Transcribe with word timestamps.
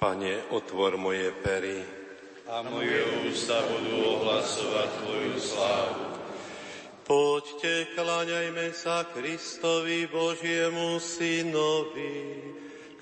Pane, 0.00 0.48
otvor 0.48 0.96
moje 0.96 1.28
pery. 1.44 1.84
A 2.48 2.64
moje 2.64 3.04
ústa 3.28 3.60
budú 3.68 4.00
ohlasovať 4.00 4.88
Tvoju 4.96 5.36
slávu. 5.36 6.04
Poďte, 7.04 7.92
kláňajme 7.92 8.72
sa 8.72 9.04
Kristovi 9.12 10.08
Božiemu 10.08 10.96
Synovi, 10.96 12.40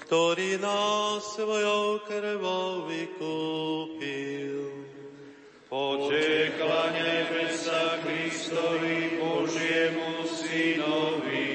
ktorý 0.02 0.58
nás 0.58 1.22
svojou 1.38 2.02
krvou 2.02 2.90
vykúpil. 2.90 4.87
Poďte, 5.68 6.56
kláňajme 6.56 7.44
sa 7.52 8.00
Kristovi 8.00 9.20
Božiemu 9.20 10.24
Synovi, 10.24 11.52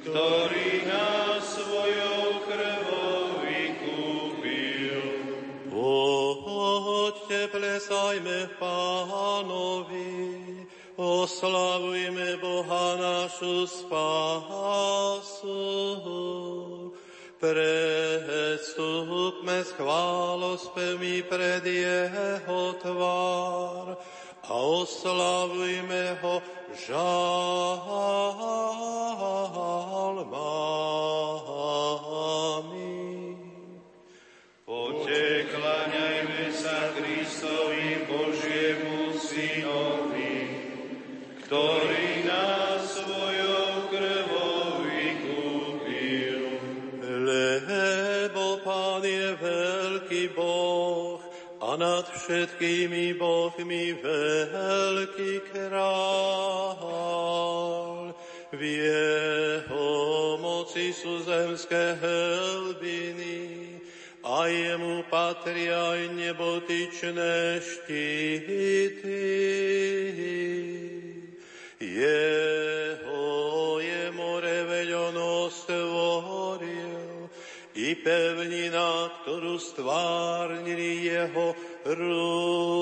ktorý 0.00 0.88
nás 0.88 1.44
svojou 1.44 2.40
krvou 2.48 3.44
vykúpil. 3.44 5.04
Poďte, 5.68 7.52
plesajme 7.52 8.48
Pánovi, 8.56 10.16
oslavujme 10.96 12.40
Boha 12.40 12.96
našu 12.96 13.68
spásu. 13.68 15.60
Predstupme 17.42 18.86
s 19.66 19.74
chválospevmi 19.74 21.26
pred 21.26 21.66
Jeho 21.66 22.78
tvár 22.78 23.98
a 24.46 24.54
oslavujme 24.54 26.22
Ho 26.22 26.38
žalmami. 26.86 28.22
Boh 50.30 51.18
a 51.62 51.78
nad 51.78 52.02
všetkými 52.06 53.14
bohmi 53.18 53.94
veľký 54.02 55.40
kráľ. 55.54 56.82
V 58.52 58.60
jeho 58.60 59.88
moci 60.42 60.92
sú 60.92 61.24
zemské 61.24 61.96
helbiny 61.96 63.80
a 64.20 64.46
jemu 64.46 65.02
patria 65.08 65.96
aj 65.96 66.12
nebotyčné 66.12 67.62
štíty. 67.64 69.24
Jeho 71.80 72.91
i 77.92 77.94
pevnina, 78.00 79.12
ktorú 79.20 79.60
stvárnili 79.60 81.12
jeho 81.12 81.52
ruky. 81.84 82.72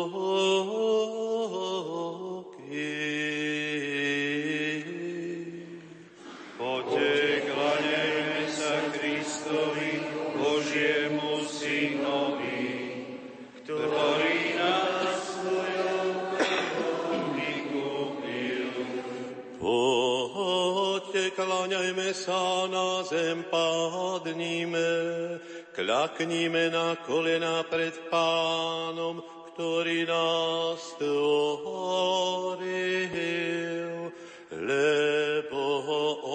Poďte, 21.61 21.77
kláňajme 21.77 22.17
sa 22.17 22.65
na 22.73 23.05
zem, 23.05 23.45
padníme, 23.53 24.89
kľaknime 25.77 26.73
na 26.73 26.97
kolena 27.05 27.61
pred 27.69 27.93
Pánom, 28.09 29.21
ktorý 29.53 30.09
nás 30.09 30.81
stvoril, 30.97 31.29
lebo 34.57 35.61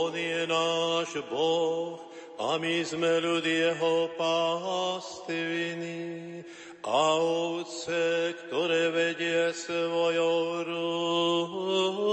On 0.05 0.13
je 0.13 0.45
náš 0.45 1.17
Boh 1.25 2.05
a 2.37 2.61
my 2.61 2.85
sme 2.85 3.17
ľud 3.17 3.49
Jeho 3.49 4.13
pastviny 4.21 5.97
a 6.85 7.01
ovce, 7.17 8.37
ktoré 8.45 8.93
vedie 8.93 9.49
svojou 9.57 10.69
rukou. 10.69 12.05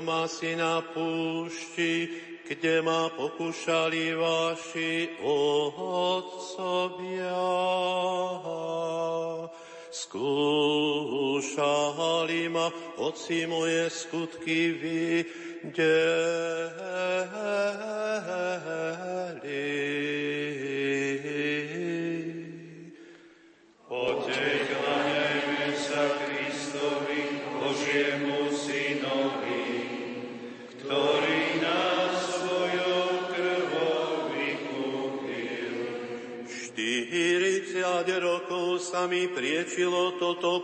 Dňoch 0.00 0.08
masy 0.08 0.56
na 0.56 0.80
púšti, 0.80 2.08
kde 2.48 2.80
ma 2.82 3.08
pokúšali 3.12 4.14
vaši 4.16 5.08
otcovia. 5.20 7.36
Skúšali 9.92 11.28
ma, 12.48 12.72
oci 12.96 13.44
moje 13.46 13.90
skutky 13.92 14.72
videli. 14.72 16.19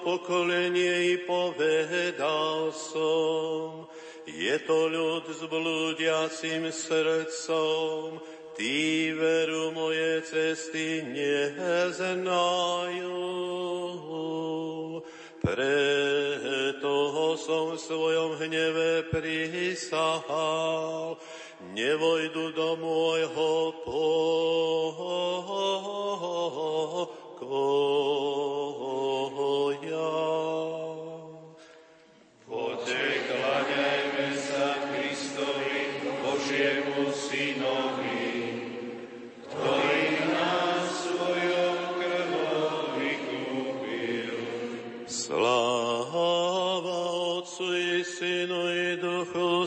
Pokolenie 0.06 1.19
i 1.19 1.27
povedal 1.27 2.71
som, 2.71 3.91
je 4.22 4.55
to 4.62 4.87
ľud 4.87 5.27
s 5.27 5.43
blúdiacim 5.50 6.71
srdcom, 6.71 8.22
tí 8.55 9.11
veru 9.11 9.75
moje 9.75 10.22
cesty 10.22 11.03
neznajú. 11.11 13.19
Preto 15.42 16.95
som 17.34 17.75
v 17.75 17.83
svojom 17.83 18.39
hneve 18.39 19.10
prisahal, 19.10 21.19
nevojdu 21.75 22.54
do 22.54 22.78
môjho 22.78 23.75
pokoja. 23.83 25.76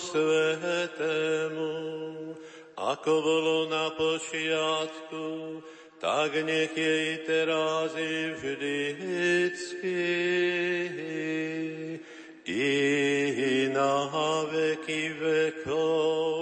Svetému, 0.09 1.73
ako 2.73 3.13
bolo 3.21 3.69
na 3.69 3.93
počiatku, 3.93 5.61
tak 6.01 6.33
nech 6.49 6.73
jej 6.73 7.21
teraz 7.29 7.93
i 7.93 8.33
vždycky 8.33 10.01
i 12.49 13.69
na 13.69 14.09
veky 14.49 15.13
vekov. 15.21 16.38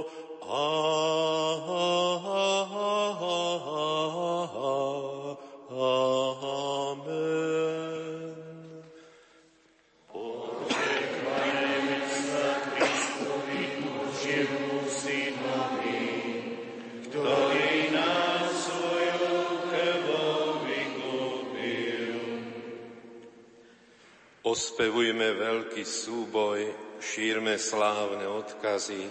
Súboj, 25.88 26.75
šírme 27.00 27.56
slávne 27.56 28.28
odkazy. 28.28 29.07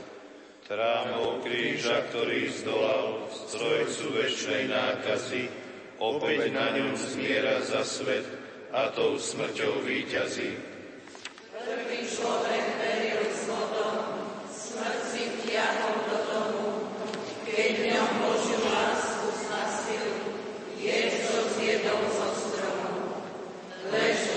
Trámov 0.69 1.41
kríža, 1.47 2.05
ktorý 2.11 2.53
zdolal 2.53 3.33
strojcu 3.33 4.05
väčšnej 4.13 4.69
nákazy, 4.69 5.49
opäť 5.97 6.53
na 6.53 6.75
ňom 6.77 6.93
zmiera 6.99 7.65
za 7.65 7.81
svet 7.87 8.27
a 8.75 8.93
tou 8.93 9.17
smrťou 9.17 9.81
výťazí. 9.87 10.53
Prvý 11.57 12.01
človek 12.05 12.65
veril 12.83 13.25
s 13.31 13.41
vodom, 13.49 13.99
smrť 14.51 15.01
si 15.09 15.23
vtiahol 15.39 15.97
do 16.13 16.19
domu, 16.29 16.69
keď 17.47 17.73
v 17.73 17.85
ňom 17.95 18.11
Božiu 18.21 18.61
lásku 18.69 19.27
snasil, 19.49 20.07
je, 20.77 20.99
čo 21.25 21.37
zjedol 21.57 22.03
zo 22.11 22.29
stromu. 22.37 23.23
Lež 23.95 24.37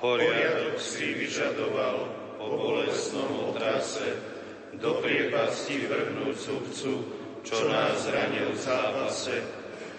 Poriadok 0.00 0.80
si 0.80 1.12
vyžadoval 1.40 1.96
po 2.36 2.52
bolestnom 2.52 3.48
otrase, 3.48 4.12
do 4.76 5.00
priepasti 5.00 5.88
vrhnúť 5.88 6.36
sudcu, 6.36 6.92
čo 7.40 7.64
nás 7.64 8.04
zranil 8.04 8.52
v 8.52 8.60
zápase, 8.60 9.40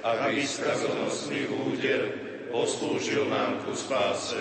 aby 0.06 0.46
skazonosný 0.46 1.50
úder 1.66 2.02
poslúžil 2.54 3.26
nám 3.26 3.58
ku 3.66 3.74
spáse. 3.74 4.38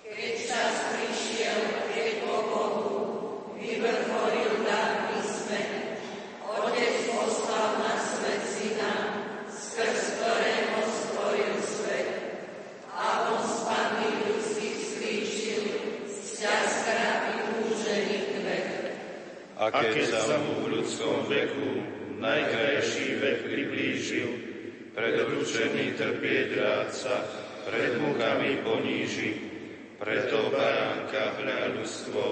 Keď 0.00 0.34
čas 0.40 0.74
prišiel, 0.96 1.60
keď 1.92 2.08
po 2.24 2.36
Bohu 2.48 2.88
vyvrcholil 3.60 4.64
dar 4.64 5.12
písme, 5.12 5.60
Otec 6.48 6.96
poslal 7.12 7.76
na 7.84 7.94
svet 8.00 8.42
syna, 8.48 8.92
skrz 9.52 10.16
ktorého 10.16 10.80
stvoril 10.80 11.54
svet. 11.60 12.08
A 12.90 13.32
on 13.32 13.40
spadný 13.44 14.28
ľudských 14.28 14.76
sklíčil, 14.76 15.62
z 16.04 16.42
ťažka 16.42 17.00
vyúžených 17.30 18.26
dveh. 18.34 18.68
A 19.60 19.68
keď 19.68 20.08
sa 20.08 20.40
mu 20.40 20.64
v 20.64 20.80
ľudskom 20.80 21.28
veku 21.28 21.84
najkrajší 22.16 23.20
vek 23.20 23.38
priblížil, 23.44 24.30
pred 24.96 25.20
ručený 25.20 26.00
trpieť 26.00 26.48
rád 26.56 26.88
sa, 26.96 27.28
pred 27.68 28.00
mukami 28.00 28.64
poníži, 28.64 29.36
preto 30.00 30.48
baránka 30.48 31.36
hľa 31.36 31.76
ľudstvo 31.76 32.22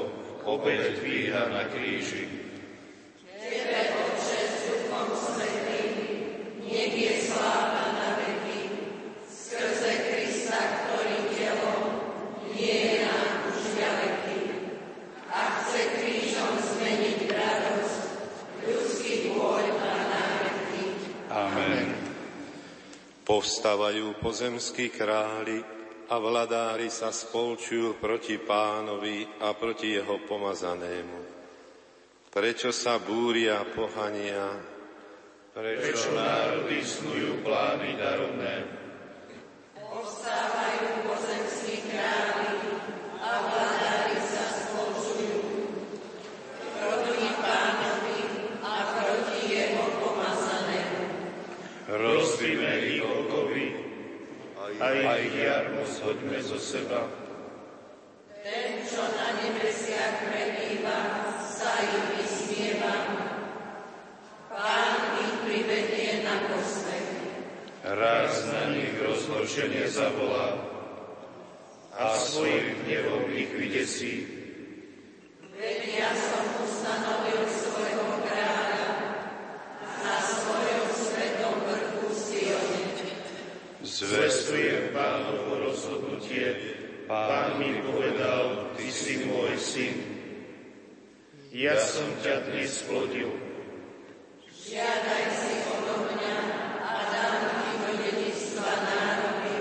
opäť 0.49 1.05
dvíha 1.05 1.53
na 1.53 1.69
kríži. 1.69 2.25
Tebe, 3.29 3.81
Otče, 3.93 4.41
s 4.49 4.57
Duchom 4.65 5.13
Svetým, 5.13 5.93
nech 6.65 6.97
je 6.97 7.13
sláva 7.29 7.93
na 7.93 8.09
veky, 8.25 8.61
skrze 9.29 9.93
Krista, 10.09 10.57
ktorý 10.57 11.29
telom 11.37 11.85
nie 12.57 12.73
je 12.73 12.97
nám 13.05 13.53
už 13.53 13.61
ďaleký. 13.77 14.41
A 15.29 15.41
chce 15.61 15.81
krížom 15.93 16.57
zmeniť 16.57 17.21
radosť, 17.29 18.01
ľudský 18.65 19.13
bôľ 19.29 19.65
a 19.77 19.93
náreky. 20.09 20.85
Amen. 21.29 21.93
Povstavajú 23.69 24.25
pozemskí 24.25 24.88
králi 24.88 25.61
a 26.09 26.17
vladári 26.17 26.88
sa 26.88 27.12
spolčujú 27.12 28.00
proti 28.00 28.41
pánovi 28.41 29.44
a 29.44 29.53
proti 29.53 29.93
jeho 29.93 30.25
pomazanému. 30.25 31.20
Prečo 32.32 32.73
sa 32.73 32.97
búria 32.97 33.61
pohania? 33.69 34.56
Prečo 35.53 36.17
národy 36.17 36.81
snujú 36.81 37.44
plány 37.44 37.93
darovné? 38.00 38.55
Povstávajú 39.76 41.05
pozemskí 41.05 41.93
králi 41.93 42.73
a 43.20 43.31
vládári 43.53 44.17
sa 44.32 44.49
spolčujú 44.65 45.44
proti 46.73 47.29
pánovi 47.37 48.20
a 48.65 48.73
proti 48.97 49.41
jeho 49.44 49.85
pomazanému. 50.00 51.05
Rozbíme 51.88 52.73
ich 52.85 53.00
okovy, 53.00 53.73
aj 54.76 55.25
ich 55.25 55.35
jarmo 55.41 55.82
zhoďme 55.88 56.37
zo 56.44 56.57
seba. 56.69 57.00
Ten, 58.44 58.85
čo 58.85 59.00
na 59.00 59.41
nebesiach 59.41 60.29
prebýva, 60.29 61.00
sa 61.49 61.81
im 61.81 62.20
vysmieva. 62.20 62.94
Pán 64.53 65.00
ich 65.17 65.35
privedie 65.49 66.29
na 66.29 66.44
posvek. 66.53 67.06
Raz 67.88 68.44
na 68.53 68.76
nich 68.76 68.93
rozhorčenie 69.00 69.88
zavolá 69.88 70.61
a 71.97 72.12
svojim 72.12 72.85
hnevom 72.85 73.32
ich 73.32 73.49
vydesí. 73.49 74.15
Veď 75.56 75.81
ja 76.05 76.12
som 76.12 76.44
ustanovil 76.69 77.49
svojho 77.49 78.06
kráľa 78.29 78.87
na 79.82 80.17
svojom 80.20 80.87
svetom 80.94 81.56
vrchu 81.65 82.06
Sione. 82.12 82.88
Zvestujem 83.82 84.94
pánovo 84.94 85.59
rozhodnutie, 85.65 86.55
pán 87.08 87.56
mi 87.56 87.81
povedal, 87.81 88.76
ty 88.76 88.93
si 88.93 89.25
môj 89.25 89.56
syn. 89.56 89.96
Ja 91.50 91.81
som 91.81 92.05
ťa 92.20 92.52
dnes 92.52 92.84
splodil. 92.84 93.32
Žiadaj 94.52 95.25
si 95.32 95.64
odo 95.64 96.05
mňa 96.05 96.37
a 96.84 96.93
dám 97.08 97.41
ti 97.48 97.72
do 97.81 97.93
dedictva 97.96 98.72
národy 98.84 99.58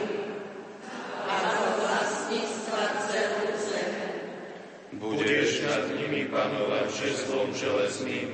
a 1.23 1.35
do 1.47 1.67
vlastníctva 1.79 2.81
celú 3.07 3.47
zem. 3.55 3.91
Budeš 4.99 5.63
nad 5.63 5.87
nimi 5.95 6.27
panovať 6.27 6.91
žezlom 6.91 7.55
železným 7.55 8.29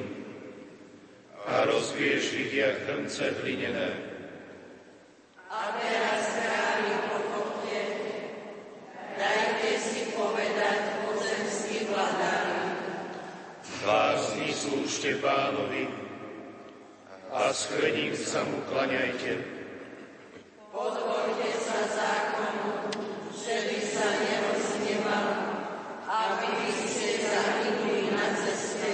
a 1.45 1.69
rozvieš 1.69 2.25
ich 2.33 2.51
jak 2.57 2.89
hrnce 2.89 3.37
hlinené. 3.45 3.93
A 5.53 5.77
teraz, 5.77 6.23
králi, 6.33 6.93
pochopte, 7.13 7.81
dajte 9.13 9.71
si 9.77 10.09
povedať 10.17 10.79
pozemskí 11.05 11.85
vladári. 11.85 12.73
Blázni 13.83 14.49
slúžte 14.55 15.19
pánovi 15.19 15.91
a 17.29 17.51
sklením 17.51 18.15
sa 18.15 18.47
mu 18.47 18.63
klaňajte. 18.71 19.43
Podvorte 20.71 21.49
sa 21.59 21.79
zákonu, 21.91 22.89
že 23.35 23.55
by 23.67 23.79
sa 23.83 24.07
nerozhneval, 24.23 25.27
aby 26.07 26.47
vy 26.63 26.69
ste 26.87 27.09
zahynuli 27.27 28.09
na 28.15 28.25
ceste, 28.39 28.93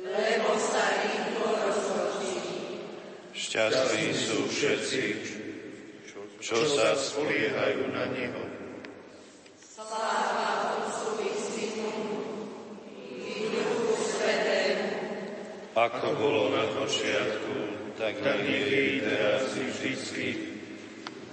lebo 0.00 0.50
sa 0.56 0.84
rýchlo 1.04 1.46
roztočí. 1.68 2.34
Šťastní 3.36 4.08
sú 4.16 4.38
všetci, 4.48 5.02
čo 6.40 6.58
sa 6.64 6.96
spoliehajú 6.96 7.84
na 7.92 8.08
Neho. 8.08 8.44
Sláva 9.58 10.78
Otcovi 10.78 11.34
Synu 11.34 11.92
i 13.18 13.50
Duchu 13.50 13.94
Svetému, 13.98 14.88
Ako 15.70 16.08
bolo 16.18 16.50
na 16.50 16.66
počiatku, 16.74 17.54
tak 17.94 18.18
nech 18.22 18.66
je 18.68 18.82
i 18.86 18.98
teraz 19.00 19.54
i 19.56 19.64
vždycky, 19.70 20.28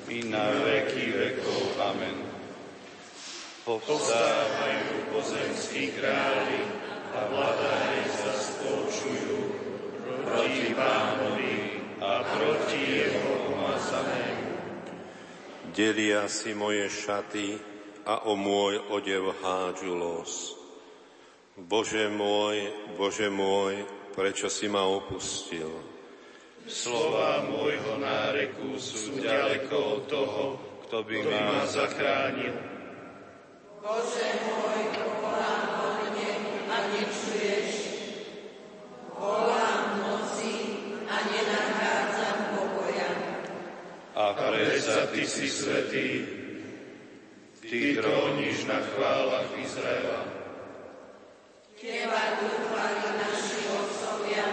i 0.08 0.18
na 0.30 0.54
veky 0.64 1.06
vekov. 1.12 1.62
Amen. 1.82 2.18
Povstávajú 3.68 5.12
pozemskí 5.12 5.92
králi 6.00 6.62
a 7.12 7.20
vladári 7.28 8.06
sa 8.16 8.32
spolčujú 8.32 9.40
proti 10.24 10.72
pánovi 10.72 11.56
a 12.00 12.24
proti 12.24 12.80
jeho 13.04 13.52
pomazanému. 13.52 14.48
Delia 15.78 16.26
si 16.26 16.58
moje 16.58 16.90
šaty 16.90 17.54
a 18.10 18.26
o 18.26 18.34
môj 18.34 18.82
odev 18.90 19.30
hádžu 19.46 19.94
los. 19.94 20.58
Bože 21.54 22.10
môj, 22.10 22.66
Bože 22.98 23.30
môj, 23.30 23.86
prečo 24.18 24.50
si 24.50 24.66
ma 24.66 24.90
opustil? 24.90 25.70
Slova 26.66 27.46
môjho 27.46 27.94
náreku 28.02 28.74
sú 28.82 29.22
ďaleko 29.22 29.78
od 29.78 30.02
toho, 30.10 30.44
kto 30.90 30.98
by 31.06 31.18
ma 31.30 31.62
zachránil. 31.70 32.58
Bože 33.78 34.30
môj, 34.50 34.82
volám 34.98 35.66
o 35.78 35.90
mne 36.10 36.32
a 36.74 36.78
nečuješ. 36.90 37.74
Volám 39.14 39.82
v 39.94 39.96
noci 40.02 40.54
a 41.06 41.16
nenachádzam 41.22 42.38
pokoja. 42.50 43.10
A 44.18 44.34
predsa 44.34 45.06
Ty 45.18 45.26
si 45.26 45.50
svetý, 45.50 46.30
Ty 47.58 47.98
tróniš 47.98 48.70
na 48.70 48.78
chválach 48.86 49.50
Izraela. 49.58 50.30
Teba 51.74 52.38
dúfali 52.38 53.02
naši 53.18 53.60
otcovia, 53.66 54.46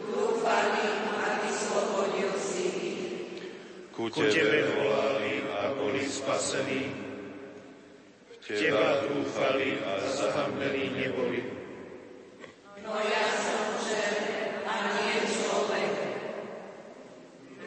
dúfali 0.00 0.86
a 1.12 1.28
vyslobodil 1.44 2.32
si 2.40 2.66
ich. 2.72 3.04
Ku 3.92 4.08
Tebe 4.08 4.80
volali 4.80 5.44
a 5.60 5.76
boli 5.76 6.08
spasení. 6.08 6.88
V 8.32 8.48
Teba 8.48 9.12
dúfali 9.12 9.76
a 9.76 9.92
zahambení 10.08 10.88
neboli. 10.88 11.44
No 12.80 12.96
ja 12.96 13.24
som 13.36 13.76
žer 13.76 14.16
a 14.64 14.74
nie 14.88 15.20
človek. 15.36 15.92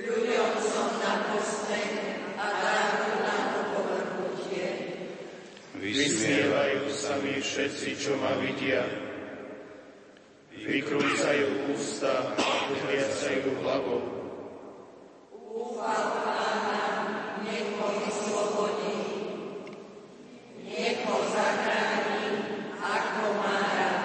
Ľuďom 0.05 0.53
som 0.61 1.01
na 1.01 1.13
posmech 1.33 1.97
a 2.37 2.45
dáru 2.45 3.09
na 3.25 3.37
opovrhnutie. 3.57 4.69
Vysmievajú 5.81 6.85
sa 6.93 7.17
mi 7.25 7.41
všetci, 7.55 7.89
čo 7.95 8.19
ma 8.19 8.35
vidia. 8.43 8.83
Vykrúcajú 10.51 11.71
ústa 11.71 12.35
a 12.35 12.47
utriacajú 12.67 13.47
hlavou. 13.63 14.03
Úfal 15.55 16.03
Pána, 16.19 16.83
nech 17.47 17.71
ho 17.79 17.87
vyslobodí. 18.03 18.99
Nech 20.67 20.99
ho 21.07 21.17
zachráni, 21.31 22.27
ako 22.75 23.23
má 23.39 23.59
rád. 23.71 24.03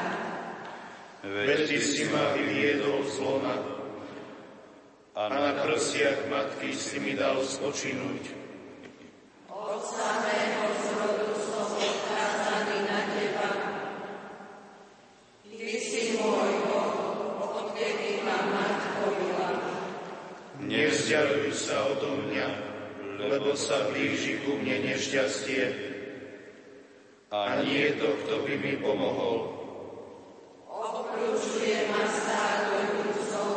Veď 1.26 1.75
Ty 1.75 1.78
si 1.83 2.07
ma 2.07 2.38
vyviedol 2.38 3.02
z 3.02 3.19
lona 3.19 3.57
a 5.19 5.26
na 5.26 5.59
prsiach 5.66 6.30
matky 6.30 6.71
si 6.71 7.02
mi 7.02 7.19
dal 7.19 7.42
spočinúť. 7.42 8.30
Od 9.50 9.83
samého 9.83 10.66
zrodu 10.87 11.35
som 11.35 11.66
odkázaný 11.75 12.78
na 12.87 13.00
Teba. 13.11 13.50
Ty 15.61 15.76
si 15.76 16.16
môj 16.16 16.52
Boh, 16.66 17.37
odkedy 17.52 18.25
ma 18.25 18.38
matkaila. 18.49 19.50
Nevzdialuj 20.64 21.52
sa 21.52 21.85
odo 21.92 22.16
mňa, 22.26 22.49
lebo 23.28 23.52
sa 23.52 23.92
blíži 23.92 24.40
nešťastie. 25.11 25.64
A 27.35 27.62
nie 27.67 27.99
to, 27.99 28.14
kto 28.23 28.47
by 28.47 28.55
mi 28.62 28.79
pomohol. 28.79 29.59
Obklúčuje 30.71 31.90
ma 31.90 32.02
stádo 32.07 32.79
ľudcov. 32.95 33.50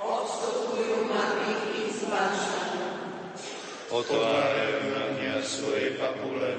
Obstupujú 0.00 0.96
ma 1.12 1.36
bychy 1.36 1.84
zvaža. 2.00 2.64
Otvárajú 3.92 4.80
na 4.88 5.04
mňa 5.16 5.36
svoje 5.44 6.00
papule, 6.00 6.52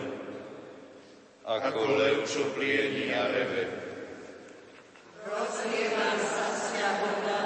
ako 1.50 1.82
lev, 1.98 2.30
čo 2.30 2.46
plieni 2.54 3.10
a 3.10 3.26
reve. 3.26 3.66
Rozlieva 5.26 6.10
sa 6.14 6.46
sťa 6.58 6.90
voda. 7.02 7.42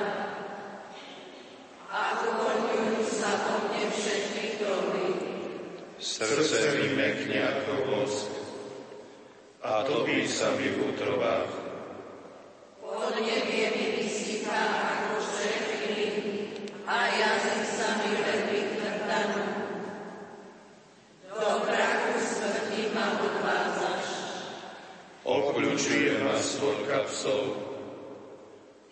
A 1.87 2.03
uvoľňujú 2.19 2.99
sa 3.11 3.31
po 3.47 3.53
mne 3.71 3.85
všetky 3.91 4.45
doby. 4.59 5.07
Srdce 6.03 6.83
mi 6.83 6.99
mekne 6.99 7.39
ako 7.47 7.73
vosk 7.87 8.27
a 9.63 9.87
topí 9.87 10.27
sa 10.27 10.51
mi 10.59 10.67
v 10.67 10.91
útrobách. 10.91 11.47
Podnebie 12.83 13.71
mi 13.71 13.85
vysychá 14.03 14.61
ako 14.83 15.23
šrefily 15.23 16.07
a 16.83 16.97
jazyk 17.07 17.61
sa 17.63 17.87
mi 18.03 18.19
lepí 18.19 18.59
k 18.67 18.71
hrtanu. 18.83 19.43
Do 21.31 21.51
prachu 21.71 22.13
smrti 22.19 22.83
ma 22.91 23.07
odvádzaš. 23.23 24.07
Obkľúčuje 25.23 26.19
ma 26.19 26.35
svorka 26.35 27.07
psov, 27.07 27.55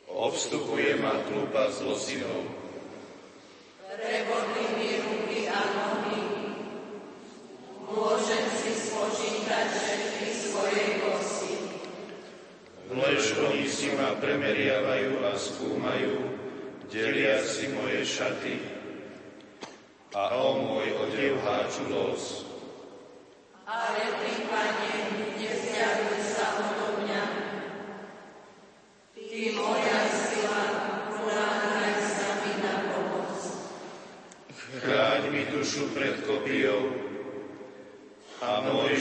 obstupuje 0.07 0.95
ma 0.95 1.19
tlupa 1.27 1.67
zlosinov. 1.75 2.47
Prebodli 3.91 4.65
mi 4.79 4.89
ruky 5.03 5.51
a 5.51 5.59
nohy. 5.75 6.23
Môžem 7.91 8.47
si 8.55 8.71
spočítať 8.71 9.67
kosti. 11.01 11.55
V 12.87 12.91
ležkoní 12.99 13.65
si 13.71 13.87
ma 13.95 14.15
premeriavajú 14.19 15.23
a 15.23 15.31
skúmajú, 15.39 16.15
delia 16.91 17.39
si 17.39 17.71
moje 17.71 18.03
šaty 18.03 18.55
a 20.11 20.35
o 20.35 20.59
môj 20.59 20.91
odev 21.07 21.39
háču 21.39 21.87
los. 21.87 22.43
Ale 23.63 24.03
Ty, 24.19 24.33
Pane, 24.51 24.93
nevzdialuj 25.39 26.19
sa 26.35 26.45
odo 26.59 26.99
mňa. 26.99 27.23
Ty 29.15 29.41
moja 29.55 30.01
sila, 30.11 30.63
ponáhľaj 31.07 31.95
sa 32.03 32.29
mi 32.43 32.53
na 32.59 32.75
pomoc. 32.91 33.39
Chráň 34.83 35.21
mi 35.31 35.47
dušu 35.47 35.95
pred 35.95 36.19
kopijou 36.27 37.00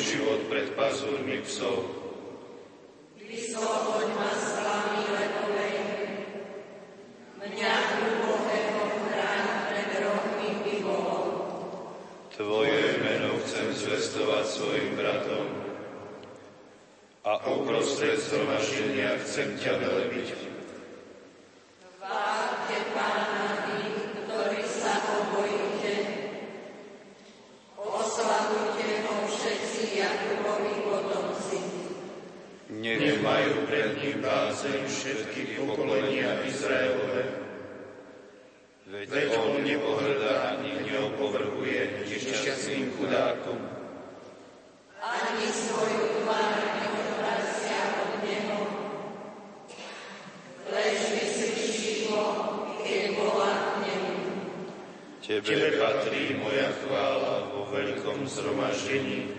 život 0.01 0.41
pred 0.49 0.73
pazúrmi 0.73 1.45
psov. 1.45 1.85
Vysloboď 3.21 4.09
ma 4.17 4.31
z 4.35 4.47
hlamy 4.59 5.03
ledovej. 5.07 5.77
Mňa 7.41 7.75
hlubohého 7.95 8.85
chráň 9.07 9.45
pred 9.71 9.91
rohmi 10.03 10.51
bybou. 10.67 11.13
Tvoje 12.41 12.97
meno 13.05 13.37
chcem 13.45 13.69
zvestovať 13.77 14.45
svojim 14.49 14.97
bratom 14.97 15.47
a 17.21 17.37
uprostred 17.53 18.17
zhromaždenia 18.17 19.21
chcem 19.21 19.61
ťa 19.61 19.77
velebiť. 19.77 20.29
Chváľte 22.01 22.77
Pána 22.97 23.49
vy, 23.69 23.83
ktorí 24.25 24.63
sa 24.65 24.95
ho 25.05 25.17
bojíte. 25.37 25.95
Oslavujte 27.77 28.89
ho 29.05 29.15
všetci 29.29 30.01
Jakubovi 30.01 30.75
potomci. 30.81 31.61
Nech 32.81 33.21
majú 33.21 33.69
pred 33.69 34.01
ním 34.01 34.25
bázeň 34.25 34.81
všetky 34.89 35.61
pokolenia 35.61 36.41
Izraelové. 36.49 37.25
Veď 38.91 39.39
on 39.39 39.63
nepohrdá 39.63 40.57
ani 40.57 40.83
neopovrhuje 40.89 42.11
nešťastným 42.11 42.91
chudákom. 42.99 43.59
Ani 44.99 45.47
svoju 45.47 46.21
tvár 46.21 46.59
neodvracia 46.59 47.81
od 48.03 48.13
neho. 48.27 48.59
Lež 50.75 51.01
vyslyší 51.17 52.11
ho, 52.11 52.27
keď 52.83 53.03
volá 53.15 53.53
k 53.55 53.67
nemu. 53.87 54.15
Tebe 55.31 55.79
patrí 55.79 56.35
moja 56.43 56.75
chvála 56.83 57.55
vo 57.55 57.63
veľkom 57.71 58.27
zhromaždení 58.27 59.31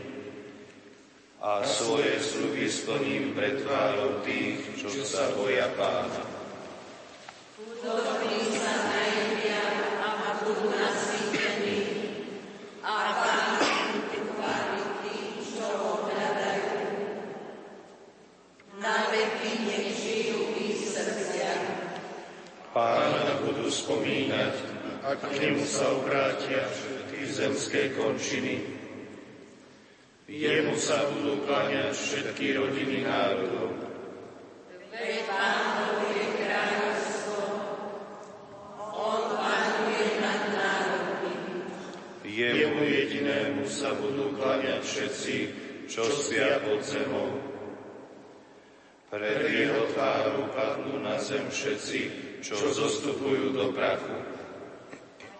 a 1.43 1.67
svoje 1.67 2.15
sluby 2.15 2.63
splním 2.71 3.35
pred 3.35 3.59
tvárou 3.59 4.23
tých, 4.23 4.71
čo 4.79 4.87
sa 5.03 5.35
boja 5.35 5.67
pána. 5.75 6.23
Chudobní 7.59 8.39
sa 8.55 8.71
najedia 8.87 9.67
a 9.99 10.39
budú 10.39 10.71
nasýtení. 10.71 11.79
A 12.87 12.95
Pán 13.11 13.51
bude 13.59 14.19
chváliť 14.31 14.87
tých, 15.03 15.59
čo 15.59 15.67
ho 15.75 16.07
hľadajú. 16.07 16.71
Na 18.79 19.11
veky 19.11 19.51
nech 19.67 19.91
žijú 19.99 20.55
ich 20.55 20.87
srdcia. 20.87 21.51
Pána 22.71 23.43
budú 23.43 23.67
spomínať 23.67 24.70
a 25.11 25.15
k 25.19 25.43
nemu 25.43 25.67
sa 25.67 25.91
obrátia 25.91 26.63
všetky 26.71 27.19
zemské 27.27 27.81
končiny. 27.99 28.63
Jemu 30.31 30.71
sa 30.79 31.03
budú 31.11 31.43
kláňať 31.43 31.91
všetky 31.91 32.55
rodiny 32.55 33.03
národov. 33.03 33.75
Veď 34.87 35.27
Pánovo 35.27 36.15
je 36.15 36.27
kráľovstvo. 36.39 37.43
On 38.95 39.35
pánuje 39.35 40.07
nad 40.23 40.41
národmi. 40.55 41.35
Jemu 42.23 42.79
jedinému 42.79 43.67
sa 43.67 43.91
budú 43.91 44.31
kláňať 44.39 44.79
všetci, 44.79 45.35
čo 45.91 46.07
spia 46.07 46.63
pod 46.63 46.87
zemou. 46.87 47.35
Pred 49.11 49.43
jeho 49.43 49.91
tváru 49.91 50.47
padnú 50.55 51.03
na 51.03 51.19
zem 51.19 51.51
všetci, 51.51 51.99
čo 52.39 52.55
zostupujú 52.55 53.51
do 53.51 53.75
prachu. 53.75 54.40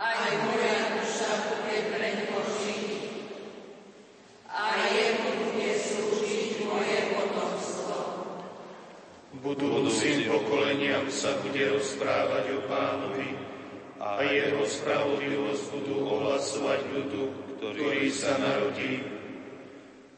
Aj 0.01 0.34
moja 0.34 0.98
duša 0.98 1.31
bude 1.46 1.77
preň 1.93 2.17
žiť. 2.34 2.89
A 4.50 4.63
jemu 4.89 5.29
bude 5.46 5.72
slúžiť 5.77 6.65
moje 6.65 7.00
potomstvo. 7.13 7.98
Budúcim 9.46 10.25
pokoleniam 10.25 11.05
sa 11.13 11.38
bude 11.46 11.77
rozprávať 11.77 12.46
o 12.50 12.60
pánovi 12.65 13.29
a 14.01 14.25
jeho 14.25 14.65
spravodlivosť 14.65 15.63
budú 15.70 15.96
ohlasovať 16.10 16.81
ľudu, 16.98 17.24
ktorý 17.62 18.10
sa 18.10 18.41
narodí. 18.41 19.05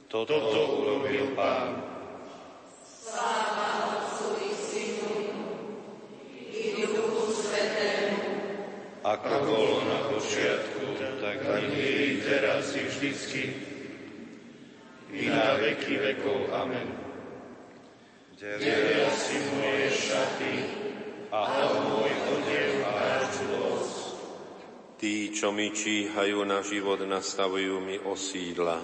Toto 0.08 0.40
urobil 0.80 1.36
pán. 1.36 1.84
Sláva 3.04 4.00
Otcu 4.00 4.40
i 4.40 4.50
Synu 4.56 5.12
i 6.56 6.64
Duchu 6.80 7.36
Svetému. 7.36 8.34
Ako 9.04 9.36
bolo 9.44 9.73
vždycky, 13.04 13.44
i 15.12 15.28
na 15.28 15.60
veky 15.60 16.00
vekov. 16.00 16.56
Amen. 16.56 16.88
Delia 18.40 19.12
si 19.12 19.44
moje 19.60 19.92
šaty 19.92 20.54
a 21.28 21.68
môj 21.84 22.12
odev 22.32 22.72
háčulosť. 22.88 23.96
Tí, 25.04 25.36
čo 25.36 25.52
mi 25.52 25.76
číhajú 25.76 26.48
na 26.48 26.64
život, 26.64 27.04
nastavujú 27.04 27.84
mi 27.84 28.00
osídla. 28.00 28.80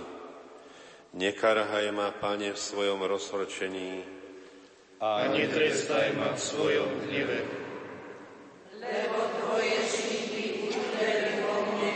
Nekarhaj 1.15 1.87
ma, 1.95 2.11
Pane, 2.11 2.51
v 2.51 2.59
svojom 2.59 2.99
rozhorčení, 3.07 4.19
a 4.99 5.31
netrestaj 5.31 6.11
ma 6.19 6.35
v 6.35 6.39
svojom 6.43 6.91
hneve. 7.07 7.39
Lebo 8.83 9.19
Tvoje 9.39 9.79
šípy 9.87 10.67
udreli 10.67 11.39
vo 11.39 11.55
mne, 11.71 11.95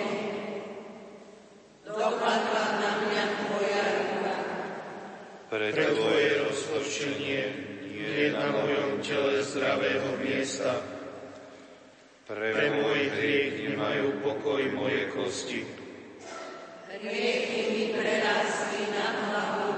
dopadla 1.83 2.65
na 2.79 2.91
mňa 3.03 3.23
Tvoja 3.43 3.85
ruka. 3.99 4.35
Pre 5.51 5.67
Tvoje 5.75 6.31
rozhorčenie 6.47 7.41
je 7.91 8.31
na 8.31 8.55
tele 9.13 9.46
zdravého 9.46 10.10
miesta. 10.17 10.82
Pre 12.25 12.50
môj 12.82 13.13
hriech 13.13 13.62
nemajú 13.62 14.25
pokoj 14.25 14.63
moje 14.74 15.05
kosti. 15.13 15.62
Hriechy 16.89 17.62
mi 17.70 17.84
prerástli 17.93 18.89
na 18.89 19.08
hlavu 19.13 19.74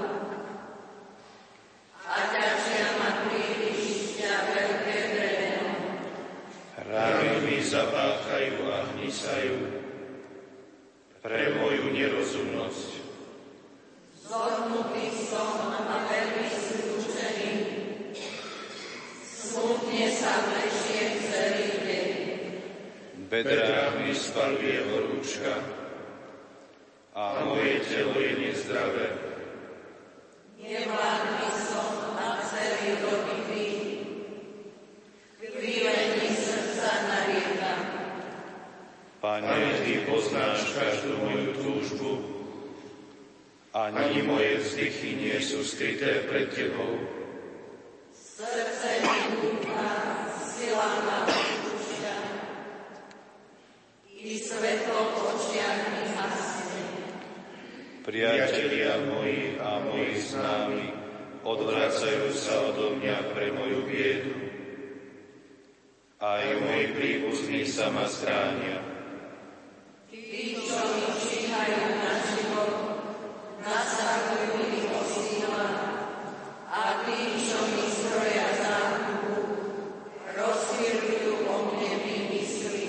a 2.00 2.16
ťažia 2.32 2.88
ma 2.96 3.10
príliš 3.28 4.16
ťa 4.16 4.32
veľké 4.56 4.96
bremeno. 5.12 5.68
Rány 6.80 7.32
mi 7.44 7.58
zapáchajú 7.60 8.56
a 8.72 8.78
hnisajú 8.94 9.56
pre 11.20 11.60
moju 11.60 11.92
nerozumnosť. 11.92 12.88
Zohnutý 14.16 15.12
som 15.28 15.76
a 15.76 16.08
veľmi 16.08 16.46
skľúčený. 16.46 17.52
Smutne 19.56 20.12
sa 20.12 20.36
vlečiem 20.52 21.16
celý 21.32 21.68
deň. 21.80 22.08
Bedrá 24.36 24.52
mi 24.52 24.60
spaluje 24.60 24.78
horúčka 24.92 25.54
a 27.16 27.40
moje 27.48 27.80
telo 27.88 28.20
je 28.20 28.32
nezdravé. 28.36 29.08
Nevládny 30.60 31.48
som 31.56 32.12
a 32.20 32.44
celý 32.44 33.00
dobitý. 33.00 33.68
Chvílení 35.40 36.28
srdca 36.36 36.90
nariekam. 37.08 37.80
Pane, 39.24 39.80
Ty 39.80 39.94
poznáš 40.04 40.68
každú 40.76 41.16
moju 41.16 41.50
túžbu, 41.56 42.10
ani 43.72 44.20
moje 44.20 44.60
vzdychy 44.60 45.16
nie 45.16 45.40
sú 45.40 45.64
skryté 45.64 46.28
pred 46.28 46.52
Tebou. 46.52 47.00
Srdce 48.12 49.00
mi 49.00 49.20
dúfa, 49.40 49.96
sila 50.44 50.90
ma 51.08 51.24
púšťa. 51.24 52.16
I 54.26 54.42
svetlo 54.42 55.00
v 55.06 55.14
očiach 55.32 55.80
mi 55.92 56.04
hasne. 56.16 56.84
Priatelia 58.02 58.98
moji 59.06 59.54
a 59.60 59.78
moji 59.86 60.14
známi 60.18 60.86
odvracajú 61.46 62.28
sa 62.34 62.74
odo 62.74 62.96
mňa 62.98 63.18
pre 63.32 63.54
moju 63.54 63.80
biedu. 63.86 64.34
Aj 66.18 66.42
moji 66.58 66.96
príbuzní 66.96 67.68
sa 67.68 67.92
ma 67.92 68.08
stránia. 68.08 68.82
Tí, 70.10 70.58
čo 70.58 70.80
mi 70.96 71.06
číhajú 71.22 71.86
na 72.02 72.12
život, 72.24 72.72
nasahujú 73.62 74.58
mi 74.64 74.80
osíla. 74.90 75.68
A 76.66 77.04
tí, 77.06 77.36
čo 77.46 77.58
mi 77.68 77.84
stroja 77.84 78.48
záhubu, 78.58 79.38
rozsvierujú 80.34 81.46
o 81.46 81.56
mne 81.74 81.92
výmysly. 82.00 82.86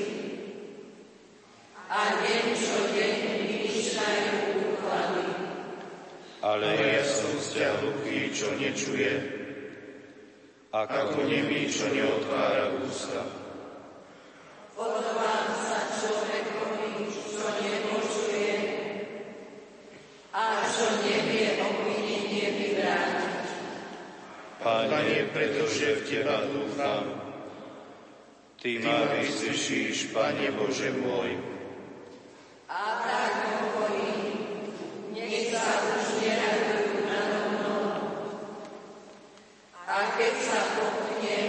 A 1.88 2.16
deň 2.20 2.46
čo 2.56 2.80
deň 2.96 3.16
vymýšľajú 3.44 4.36
úklady. 4.72 5.26
Ale 6.44 6.68
ja 6.80 7.04
som 7.04 7.32
zďa 7.40 7.70
hluchý, 7.84 8.32
čo 8.32 8.52
nečuje, 8.56 9.12
ako 10.72 11.24
nemý, 11.28 11.68
čo 11.72 11.88
neotvára 11.92 12.76
ústa. 12.84 13.24
Odvám 14.78 15.48
sa 15.58 15.80
človekovi, 15.96 17.08
čo 17.10 17.48
nepočuje 17.66 18.56
a 20.36 20.44
čo 20.70 20.86
nevie 21.02 21.56
obvinenie 21.58 22.48
vyvrátiť. 22.52 23.48
Pane, 24.62 25.18
pretože 25.34 25.98
v 25.98 26.02
Teba 26.06 26.46
dúfam, 26.46 27.16
Ty 28.58 28.72
ma 28.82 29.06
vyslyšíš, 29.22 30.10
Pane 30.18 30.50
Bože 30.58 30.90
môj. 30.98 31.38
A 32.66 33.06
tak 33.06 33.34
hovorí, 33.54 34.18
nech 35.14 35.54
sa 35.54 35.62
už 35.94 36.26
neradujú 36.26 37.06
nado 37.06 37.40
mnou. 37.54 37.86
A 39.88 39.98
keď 40.18 40.34
sa 40.42 40.60
pochne, 40.74 41.40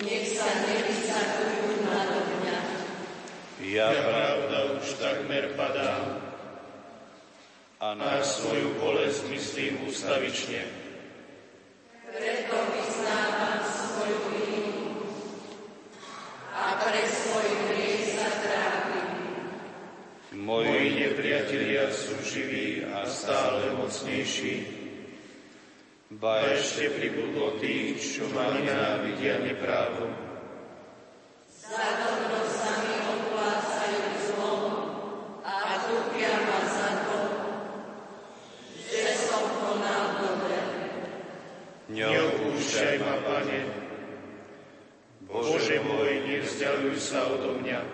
nech 0.00 0.26
sa 0.32 0.48
nevysakujú 0.64 1.86
nado 1.86 2.18
mňa. 2.24 2.58
Ja 3.70 3.92
pravda 3.92 4.58
už 4.80 4.96
takmer 4.96 5.54
padám 5.54 6.24
a 7.78 7.88
na 7.94 8.24
svoju 8.24 8.80
bolesť 8.80 9.28
myslím 9.28 9.86
ústavične. 9.86 10.64
Preto 12.10 12.56
vyznávam 12.74 13.62
svoju 13.62 14.18
vinu 14.34 14.76
a 16.50 16.76
pre 16.82 17.06
svoj 17.06 17.48
hriech 17.70 18.18
sa 18.18 18.28
trápim. 18.42 19.08
Moji 20.34 21.00
nepriatelia 21.00 21.88
sú 21.94 22.18
živí 22.26 22.82
a 22.84 23.06
stále 23.06 23.70
mocnejší. 23.78 24.66
Ba 26.10 26.42
ešte 26.52 26.90
pribudlo 26.90 27.56
tých, 27.62 28.02
čo 28.02 28.26
ma 28.34 28.50
nenávidia 28.58 29.38
neprávom. 29.40 30.10
Za 31.46 31.86
dobro 32.02 32.42
sa 32.50 32.82
mi 32.82 32.94
odplácajú 32.98 34.02
zlom 34.26 34.62
a 35.46 35.54
tupia 35.86 36.34
ma 36.44 36.60
za 36.66 36.90
to, 37.06 37.18
že 38.90 39.06
som 39.22 39.44
konal 39.62 40.18
dobre. 40.18 40.58
Neopúšťaj 41.94 42.94
ma, 43.06 43.14
Pane. 43.22 43.60
Bože 45.30 45.78
môj, 45.86 46.26
nevzdialuj 46.26 46.98
sa 46.98 47.22
odo 47.30 47.54
mňa. 47.62 47.86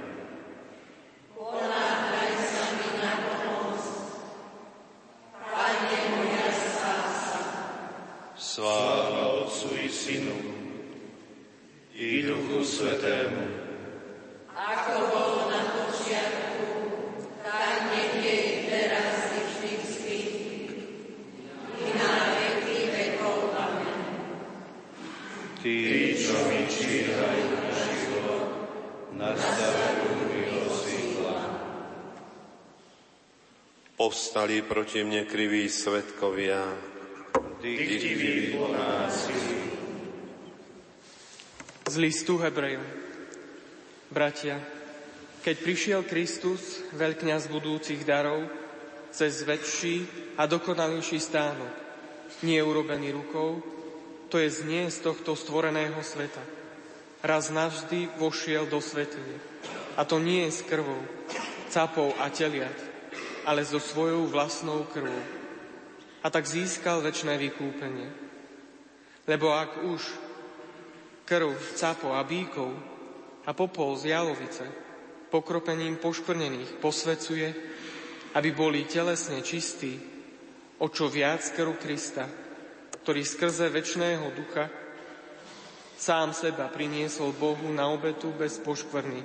Ponáhľaj 1.37 2.33
sa 2.41 2.65
mi 2.81 2.89
na 2.97 3.13
pomoc. 3.29 3.85
Pane 5.37 6.01
moja 6.17 6.49
spása, 6.49 7.41
Sláva 8.41 9.45
Otcu 9.45 9.69
i 9.85 9.89
Synu 9.93 10.39
i 11.93 12.25
Duchu 12.25 12.65
Svetému, 12.65 13.45
ako 14.53 14.93
bolo 15.13 15.41
na 15.53 15.61
počiatku, 15.77 16.69
tak 17.45 17.93
nech 17.93 18.17
je 18.25 18.37
i 18.37 18.55
teraz 18.65 19.17
i 19.29 19.41
vždycky. 19.45 20.19
I 21.85 21.89
na 22.01 22.13
veky 22.33 22.81
vekov. 22.93 23.53
Amen. 23.53 24.01
Tí, 25.67 26.15
čo 26.15 26.39
mi 26.47 26.63
číhajú 26.63 27.47
na 27.59 27.75
život, 27.75 28.47
nastavujú 29.19 30.31
mi 30.31 30.43
osídla. 30.63 31.39
Povstali 33.99 34.63
proti 34.63 35.03
mne 35.03 35.27
kriví 35.27 35.67
svetkovia. 35.67 36.71
Dyktivý 37.59 38.55
po 38.55 38.71
násilí. 38.71 39.59
Z 41.91 41.95
listu 41.99 42.39
Hebrejom. 42.39 42.87
Bratia, 44.15 44.63
keď 45.43 45.57
prišiel 45.67 46.01
Kristus, 46.07 46.87
veľkňaz 46.95 47.51
budúcich 47.51 48.07
darov, 48.07 48.47
cez 49.11 49.43
väčší 49.43 50.07
a 50.39 50.47
dokonalejší 50.47 51.19
stánok, 51.19 51.75
nie 52.47 52.63
urobený 52.63 53.19
rukou, 53.19 53.76
to 54.37 54.45
je 54.45 54.69
znie 54.69 54.85
z 54.93 55.01
tohto 55.01 55.33
stvoreného 55.33 55.97
sveta. 56.05 56.45
Raz 57.25 57.49
navždy 57.49 58.21
vošiel 58.21 58.69
do 58.69 58.85
svetine. 58.85 59.41
A 59.97 60.05
to 60.05 60.21
nie 60.21 60.45
je 60.45 60.61
s 60.61 60.69
krvou, 60.69 61.01
capou 61.73 62.13
a 62.21 62.29
teliat, 62.29 62.77
ale 63.49 63.65
so 63.65 63.81
svojou 63.81 64.29
vlastnou 64.29 64.85
krvou. 64.93 65.25
A 66.21 66.29
tak 66.29 66.45
získal 66.45 67.01
väčšné 67.01 67.33
vykúpenie. 67.49 68.13
Lebo 69.25 69.57
ak 69.57 69.89
už 69.89 70.05
krv 71.25 71.57
capo 71.81 72.13
a 72.13 72.21
bíkov 72.21 72.77
a 73.49 73.57
popol 73.57 73.97
z 73.97 74.13
jalovice 74.13 74.69
pokropením 75.33 75.97
poškvrnených 75.97 76.77
posvecuje, 76.77 77.49
aby 78.37 78.53
boli 78.53 78.85
telesne 78.85 79.41
čistí, 79.41 79.97
o 80.77 80.93
čo 80.93 81.09
viac 81.09 81.41
krv 81.57 81.81
Krista, 81.81 82.46
ktorý 83.07 83.23
skrze 83.23 83.71
väčšného 83.71 84.35
ducha 84.35 84.67
sám 85.95 86.35
seba 86.35 86.67
priniesol 86.67 87.39
Bohu 87.39 87.71
na 87.71 87.87
obetu 87.87 88.35
bez 88.35 88.59
poškvrny. 88.59 89.23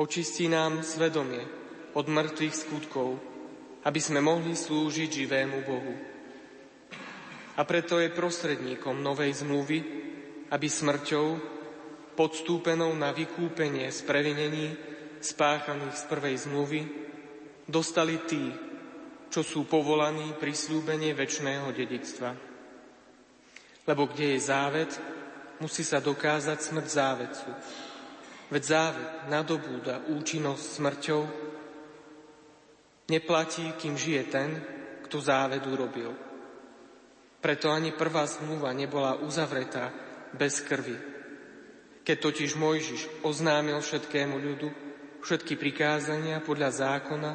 Očistí 0.00 0.48
nám 0.48 0.80
svedomie, 0.80 1.44
od 1.92 2.08
mŕtvych 2.08 2.56
skutkov, 2.56 3.20
aby 3.84 4.00
sme 4.00 4.24
mohli 4.24 4.56
slúžiť 4.56 5.12
živému 5.12 5.58
Bohu. 5.68 5.94
A 7.60 7.68
preto 7.68 8.00
je 8.00 8.08
prostredníkom 8.08 8.96
novej 8.96 9.44
zmluvy, 9.44 9.78
aby 10.48 10.64
smrťou, 10.64 11.26
podstúpenou 12.16 12.96
na 12.96 13.12
vykúpenie 13.12 13.92
z 13.92 14.00
previnení 14.08 14.72
spáchaných 15.20 16.00
z 16.00 16.04
prvej 16.08 16.36
zmluvy, 16.48 16.80
dostali 17.68 18.24
tí, 18.24 18.48
čo 19.28 19.44
sú 19.44 19.68
povolaní 19.68 20.32
pri 20.40 20.56
slúbenie 20.56 21.12
väčšného 21.12 21.68
dedictva. 21.68 22.53
Lebo 23.84 24.08
kde 24.08 24.36
je 24.36 24.48
závet, 24.48 24.90
musí 25.60 25.84
sa 25.84 26.00
dokázať 26.00 26.58
smrť 26.60 26.88
závedcu. 26.88 27.48
Veď 28.48 28.62
závet 28.64 29.10
nadobúda 29.28 30.04
účinnosť 30.08 30.64
smrťou, 30.64 31.22
neplatí, 33.08 33.76
kým 33.76 33.96
žije 33.96 34.22
ten, 34.32 34.50
kto 35.04 35.20
závedu 35.20 35.76
robil. 35.76 36.12
Preto 37.44 37.68
ani 37.68 37.92
prvá 37.92 38.24
zmluva 38.24 38.72
nebola 38.72 39.20
uzavretá 39.20 39.92
bez 40.32 40.64
krvi. 40.64 40.96
Keď 42.04 42.16
totiž 42.20 42.56
Mojžiš 42.56 43.24
oznámil 43.24 43.80
všetkému 43.80 44.36
ľudu 44.36 44.68
všetky 45.24 45.56
prikázania 45.56 46.40
podľa 46.40 46.70
zákona, 46.72 47.32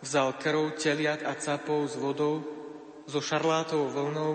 vzal 0.00 0.40
krv 0.40 0.76
teliat 0.76 1.20
a 1.24 1.36
capov 1.36 1.88
s 1.88 1.96
vodou, 1.96 2.44
so 3.04 3.20
šarlátovou 3.20 3.92
vlnou 3.92 4.32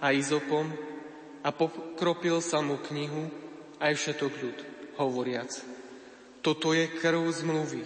a 0.00 0.14
izopom 0.14 0.70
a 1.44 1.52
pokropil 1.52 2.40
sa 2.40 2.64
mu 2.64 2.80
knihu 2.80 3.28
aj 3.78 3.92
všetok 3.94 4.32
ľud, 4.40 4.58
hovoriac. 4.96 5.52
Toto 6.40 6.72
je 6.72 6.88
krv 6.88 7.24
zmluvy, 7.28 7.82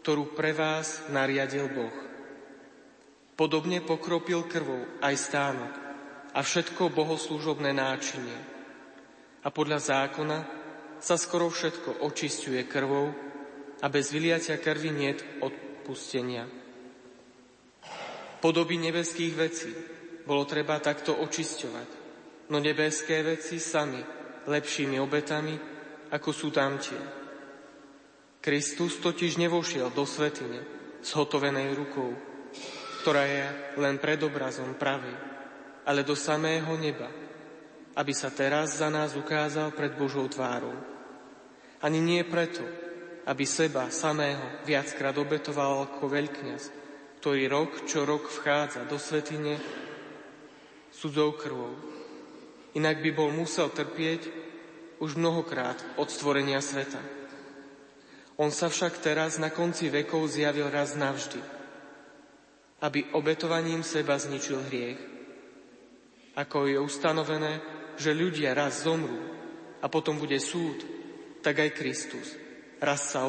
ktorú 0.00 0.32
pre 0.36 0.52
vás 0.52 1.08
nariadil 1.12 1.68
Boh. 1.72 1.96
Podobne 3.36 3.80
pokropil 3.80 4.44
krvou 4.44 4.84
aj 5.00 5.14
stánok 5.16 5.72
a 6.36 6.40
všetko 6.44 6.92
bohoslúžobné 6.92 7.72
náčinie. 7.72 8.36
A 9.40 9.48
podľa 9.48 9.80
zákona 9.80 10.38
sa 11.00 11.16
skoro 11.16 11.48
všetko 11.48 12.04
očistuje 12.04 12.60
krvou 12.68 13.08
a 13.80 13.86
bez 13.88 14.12
vyliatia 14.12 14.60
krvi 14.60 14.92
niet 14.92 15.24
odpustenia. 15.40 16.44
Podoby 18.40 18.76
nebeských 18.76 19.34
vecí 19.36 19.72
bolo 20.30 20.46
treba 20.46 20.78
takto 20.78 21.18
očisťovať, 21.18 21.88
no 22.54 22.62
nebeské 22.62 23.26
veci 23.26 23.58
sami 23.58 23.98
lepšími 24.46 24.94
obetami, 25.02 25.58
ako 26.14 26.30
sú 26.30 26.54
tam 26.54 26.78
tie. 26.78 27.02
Kristus 28.38 29.02
totiž 29.02 29.42
nevošiel 29.42 29.90
do 29.90 30.06
svetine 30.06 30.62
zhotovenej 31.02 31.74
rukou, 31.74 32.14
ktorá 33.02 33.26
je 33.26 33.46
len 33.82 33.98
predobrazom 33.98 34.78
pravej, 34.78 35.18
ale 35.82 36.06
do 36.06 36.14
samého 36.14 36.78
neba, 36.78 37.10
aby 37.98 38.14
sa 38.14 38.30
teraz 38.30 38.78
za 38.78 38.86
nás 38.86 39.18
ukázal 39.18 39.74
pred 39.74 39.98
Božou 39.98 40.30
tvárou. 40.30 40.78
Ani 41.82 41.98
nie 41.98 42.22
preto, 42.22 42.62
aby 43.26 43.42
seba 43.42 43.90
samého 43.90 44.62
viackrát 44.62 45.18
obetoval 45.18 45.90
ako 45.90 46.06
veľkňaz, 46.06 46.62
ktorý 47.18 47.50
rok 47.50 47.82
čo 47.90 48.06
rok 48.06 48.30
vchádza 48.30 48.86
do 48.86 48.94
svetine 48.94 49.58
cudzou 51.00 51.32
krvou. 51.32 51.72
Inak 52.76 53.00
by 53.00 53.10
bol 53.16 53.32
musel 53.32 53.72
trpieť 53.72 54.28
už 55.00 55.16
mnohokrát 55.16 55.80
od 55.96 56.12
stvorenia 56.12 56.60
sveta. 56.60 57.00
On 58.36 58.52
sa 58.52 58.68
však 58.68 59.00
teraz 59.00 59.40
na 59.40 59.48
konci 59.48 59.88
vekov 59.88 60.28
zjavil 60.28 60.68
raz 60.68 60.92
navždy, 60.92 61.40
aby 62.84 63.08
obetovaním 63.16 63.80
seba 63.80 64.20
zničil 64.20 64.60
hriech. 64.68 65.00
Ako 66.36 66.68
je 66.68 66.76
ustanovené, 66.76 67.64
že 67.96 68.16
ľudia 68.16 68.52
raz 68.52 68.84
zomrú 68.84 69.18
a 69.80 69.88
potom 69.88 70.20
bude 70.20 70.36
súd, 70.36 70.84
tak 71.40 71.64
aj 71.64 71.76
Kristus 71.76 72.28
raz 72.80 73.12
sa 73.12 73.28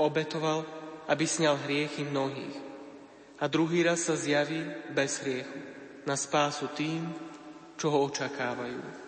obetoval, 0.00 0.64
aby 1.04 1.24
sňal 1.28 1.60
hriechy 1.68 2.08
mnohých. 2.08 2.56
A 3.38 3.44
druhý 3.44 3.84
raz 3.84 4.08
sa 4.08 4.16
zjaví 4.16 4.64
bez 4.96 5.20
hriechu, 5.20 5.60
na 6.04 6.16
spásu 6.16 6.68
tým, 6.76 7.08
čo 7.76 7.90
ho 7.90 7.98
očakávajú. 8.08 9.04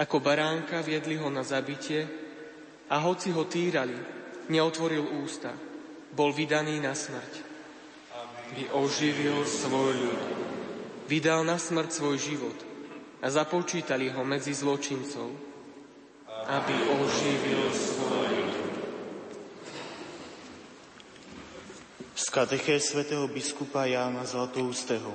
Ako 0.00 0.16
baránka 0.24 0.80
viedli 0.80 1.20
ho 1.20 1.28
na 1.28 1.44
zabitie 1.44 2.08
a 2.88 2.96
hoci 3.04 3.28
ho 3.32 3.44
týrali, 3.44 3.94
neotvoril 4.48 5.20
ústa. 5.20 5.52
Bol 6.12 6.32
vydaný 6.32 6.80
na 6.80 6.96
smrť. 6.96 7.32
By 8.52 8.64
oživil 8.76 9.44
svoj 9.48 9.92
ľud. 9.96 10.22
Vydal 11.08 11.44
na 11.44 11.56
smrť 11.56 11.88
svoj 11.92 12.16
život 12.20 12.58
a 13.22 13.26
započítali 13.28 14.12
ho 14.12 14.24
medzi 14.24 14.52
zločincov, 14.56 15.28
aby 16.50 16.74
oživil 16.88 17.64
svoj 17.72 18.28
ľud. 18.32 18.41
Z 22.22 22.30
kateché 22.30 22.78
svätého 22.78 23.26
biskupa 23.26 23.82
Jána 23.82 24.22
Zlatoústeho. 24.22 25.10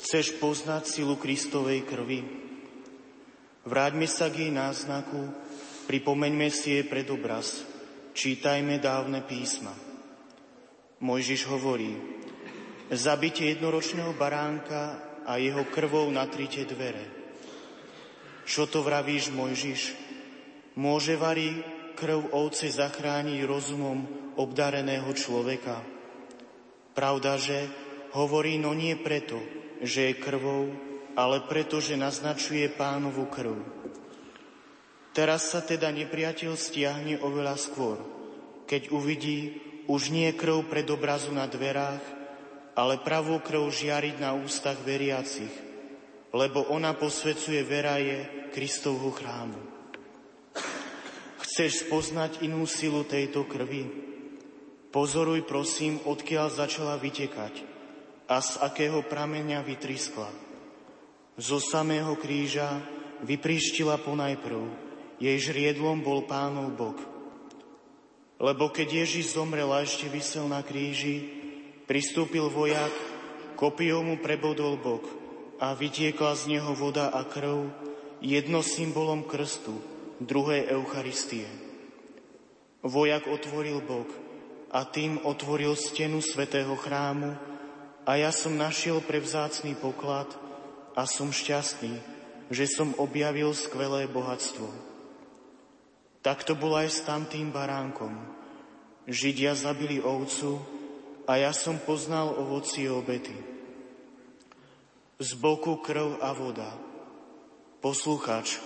Chceš 0.00 0.40
poznať 0.40 0.88
silu 0.88 1.20
Kristovej 1.20 1.84
krvi? 1.84 2.24
Vráťme 3.68 4.08
sa 4.08 4.32
k 4.32 4.48
jej 4.48 4.52
náznaku, 4.56 5.28
pripomeňme 5.92 6.48
si 6.48 6.80
jej 6.80 6.88
predobraz, 6.88 7.68
čítajme 8.16 8.80
dávne 8.80 9.20
písma. 9.20 9.76
Mojžiš 11.04 11.52
hovorí, 11.52 12.00
zabite 12.88 13.44
jednoročného 13.44 14.16
baránka 14.16 15.04
a 15.28 15.36
jeho 15.36 15.68
krvou 15.68 16.08
natrite 16.08 16.64
dvere. 16.64 17.04
Čo 18.48 18.64
to 18.72 18.80
vravíš, 18.80 19.28
Mojžiš? 19.36 19.82
Môže 20.80 21.20
varí 21.20 21.73
krv 22.04 22.36
ovce 22.36 22.68
zachrániť 22.68 23.48
rozumom 23.48 24.04
obdareného 24.36 25.08
človeka? 25.16 25.80
Pravda, 26.92 27.40
že 27.40 27.64
hovorí, 28.12 28.60
no 28.60 28.76
nie 28.76 28.92
preto, 28.92 29.40
že 29.80 30.12
je 30.12 30.20
krvou, 30.20 30.68
ale 31.16 31.48
preto, 31.48 31.80
že 31.80 31.96
naznačuje 31.96 32.68
pánovu 32.76 33.24
krv. 33.32 33.56
Teraz 35.16 35.48
sa 35.48 35.64
teda 35.64 35.88
nepriateľ 35.96 36.52
stiahne 36.52 37.24
oveľa 37.24 37.56
skôr, 37.56 37.96
keď 38.68 38.92
uvidí 38.92 39.56
už 39.88 40.12
nie 40.12 40.28
krv 40.36 40.68
pred 40.68 40.84
obrazu 40.92 41.32
na 41.32 41.48
dverách, 41.48 42.04
ale 42.76 43.00
pravú 43.00 43.40
krv 43.40 43.64
žiariť 43.64 44.20
na 44.20 44.36
ústach 44.36 44.76
veriacich, 44.84 45.56
lebo 46.36 46.68
ona 46.68 46.92
posvecuje 46.92 47.64
veraje 47.64 48.28
Kristovhu 48.52 49.08
chrámu. 49.08 49.73
Chceš 51.54 51.86
spoznať 51.86 52.42
inú 52.42 52.66
silu 52.66 53.06
tejto 53.06 53.46
krvi? 53.46 53.86
Pozoruj 54.90 55.46
prosím, 55.46 56.02
odkiaľ 56.02 56.50
začala 56.50 56.98
vytekať 56.98 57.62
a 58.26 58.42
z 58.42 58.58
akého 58.58 59.06
prameňa 59.06 59.62
vytriskla. 59.62 60.34
Zo 61.38 61.62
samého 61.62 62.18
kríža 62.18 62.82
vyprištila 63.22 64.02
ponajprv, 64.02 64.66
jej 65.22 65.38
žriedlom 65.38 66.02
bol 66.02 66.26
pánov 66.26 66.74
bok. 66.74 66.98
Lebo 68.42 68.74
keď 68.74 69.06
Ježiš 69.06 69.38
zomrel 69.38 69.70
a 69.70 69.86
ešte 69.86 70.10
vysel 70.10 70.50
na 70.50 70.58
kríži, 70.58 71.22
pristúpil 71.86 72.50
vojak, 72.50 72.90
kopiou 73.54 74.02
mu 74.02 74.18
prebodol 74.18 74.74
bok 74.74 75.06
a 75.62 75.70
vytiekla 75.70 76.34
z 76.34 76.58
neho 76.58 76.74
voda 76.74 77.14
a 77.14 77.22
krv, 77.22 77.70
jedno 78.18 78.58
symbolom 78.58 79.22
krstu, 79.22 79.93
druhé 80.22 80.70
Eucharistie. 80.70 81.46
Vojak 82.84 83.26
otvoril 83.26 83.80
bok 83.80 84.10
a 84.74 84.84
tým 84.84 85.22
otvoril 85.22 85.78
stenu 85.78 86.20
svetého 86.20 86.74
chrámu 86.76 87.34
a 88.04 88.12
ja 88.20 88.28
som 88.34 88.54
našiel 88.54 89.00
prevzácný 89.00 89.78
poklad 89.78 90.28
a 90.92 91.08
som 91.08 91.32
šťastný, 91.32 91.96
že 92.52 92.68
som 92.68 92.92
objavil 93.00 93.56
skvelé 93.56 94.04
bohatstvo. 94.04 94.68
Tak 96.20 96.44
to 96.44 96.56
bolo 96.56 96.80
aj 96.80 96.88
s 96.92 97.00
tamtým 97.04 97.52
baránkom. 97.52 98.12
Židia 99.04 99.56
zabili 99.56 100.00
ovcu 100.00 100.60
a 101.28 101.36
ja 101.40 101.52
som 101.52 101.80
poznal 101.80 102.32
ovocie 102.32 102.88
obety. 102.88 103.36
Z 105.20 105.36
boku 105.40 105.80
krv 105.80 106.20
a 106.20 106.32
voda. 106.32 106.72
Posluchač, 107.84 108.56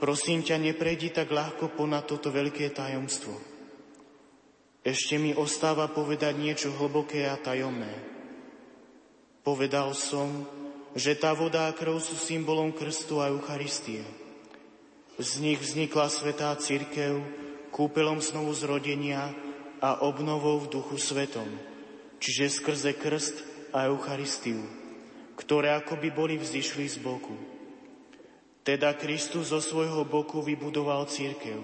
prosím 0.00 0.40
ťa, 0.40 0.56
neprejdi 0.56 1.12
tak 1.12 1.28
ľahko 1.28 1.76
ponad 1.76 2.08
toto 2.08 2.32
veľké 2.32 2.72
tajomstvo. 2.72 3.36
Ešte 4.80 5.20
mi 5.20 5.36
ostáva 5.36 5.92
povedať 5.92 6.40
niečo 6.40 6.72
hlboké 6.72 7.28
a 7.28 7.36
tajomné. 7.36 7.92
Povedal 9.44 9.92
som, 9.92 10.48
že 10.96 11.20
tá 11.20 11.36
voda 11.36 11.68
a 11.68 11.76
krv 11.76 12.00
sú 12.00 12.16
symbolom 12.16 12.72
krstu 12.72 13.20
a 13.20 13.28
Eucharistie. 13.28 14.00
Z 15.20 15.44
nich 15.44 15.60
vznikla 15.60 16.08
svetá 16.08 16.56
církev, 16.56 17.20
kúpelom 17.68 18.24
znovu 18.24 18.56
zrodenia 18.56 19.36
a 19.84 20.00
obnovou 20.00 20.64
v 20.64 20.80
duchu 20.80 20.96
svetom, 20.96 21.46
čiže 22.16 22.56
skrze 22.60 22.96
krst 22.96 23.36
a 23.76 23.84
Eucharistiu, 23.92 24.64
ktoré 25.36 25.76
akoby 25.76 26.08
boli 26.08 26.34
vzýšli 26.40 26.88
z 26.88 26.96
boku. 27.04 27.49
Teda 28.60 28.92
Kristus 28.92 29.50
zo 29.50 29.60
svojho 29.64 30.04
boku 30.04 30.44
vybudoval 30.44 31.08
církev, 31.08 31.56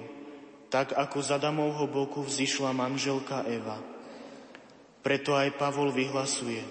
tak 0.72 0.96
ako 0.96 1.18
z 1.20 1.28
Adamovho 1.36 1.84
boku 1.86 2.24
vzýšla 2.24 2.72
manželka 2.72 3.44
Eva. 3.44 3.78
Preto 5.04 5.36
aj 5.36 5.54
Pavol 5.60 5.92
vyhlasuje, 5.92 6.64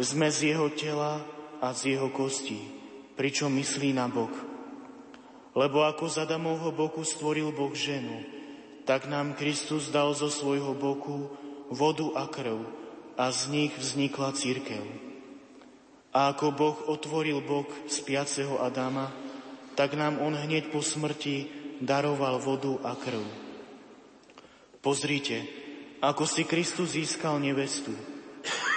sme 0.00 0.30
z 0.32 0.54
jeho 0.54 0.72
tela 0.72 1.20
a 1.60 1.74
z 1.76 1.98
jeho 1.98 2.08
kostí, 2.14 2.58
pričom 3.18 3.52
myslí 3.58 3.92
na 3.92 4.08
bok. 4.08 4.32
Lebo 5.52 5.84
ako 5.84 6.08
z 6.08 6.24
Adamovho 6.24 6.72
boku 6.72 7.04
stvoril 7.04 7.52
Boh 7.52 7.76
ženu, 7.76 8.24
tak 8.88 9.04
nám 9.06 9.36
Kristus 9.36 9.92
dal 9.92 10.16
zo 10.16 10.32
svojho 10.32 10.72
boku 10.72 11.28
vodu 11.68 12.08
a 12.16 12.24
krv 12.26 12.64
a 13.20 13.28
z 13.28 13.40
nich 13.52 13.72
vznikla 13.76 14.32
církev. 14.32 14.82
A 16.12 16.32
ako 16.32 16.46
Boh 16.52 16.78
otvoril 16.88 17.40
bok 17.44 17.68
spiaceho 17.88 18.60
Adama, 18.60 19.12
tak 19.74 19.96
nám 19.96 20.20
on 20.20 20.36
hneď 20.36 20.68
po 20.68 20.84
smrti 20.84 21.48
daroval 21.80 22.38
vodu 22.38 22.78
a 22.84 22.94
krv. 22.94 23.24
Pozrite, 24.82 25.46
ako 26.02 26.26
si 26.26 26.42
Kristus 26.42 26.98
získal 26.98 27.38
nevestu. 27.38 27.94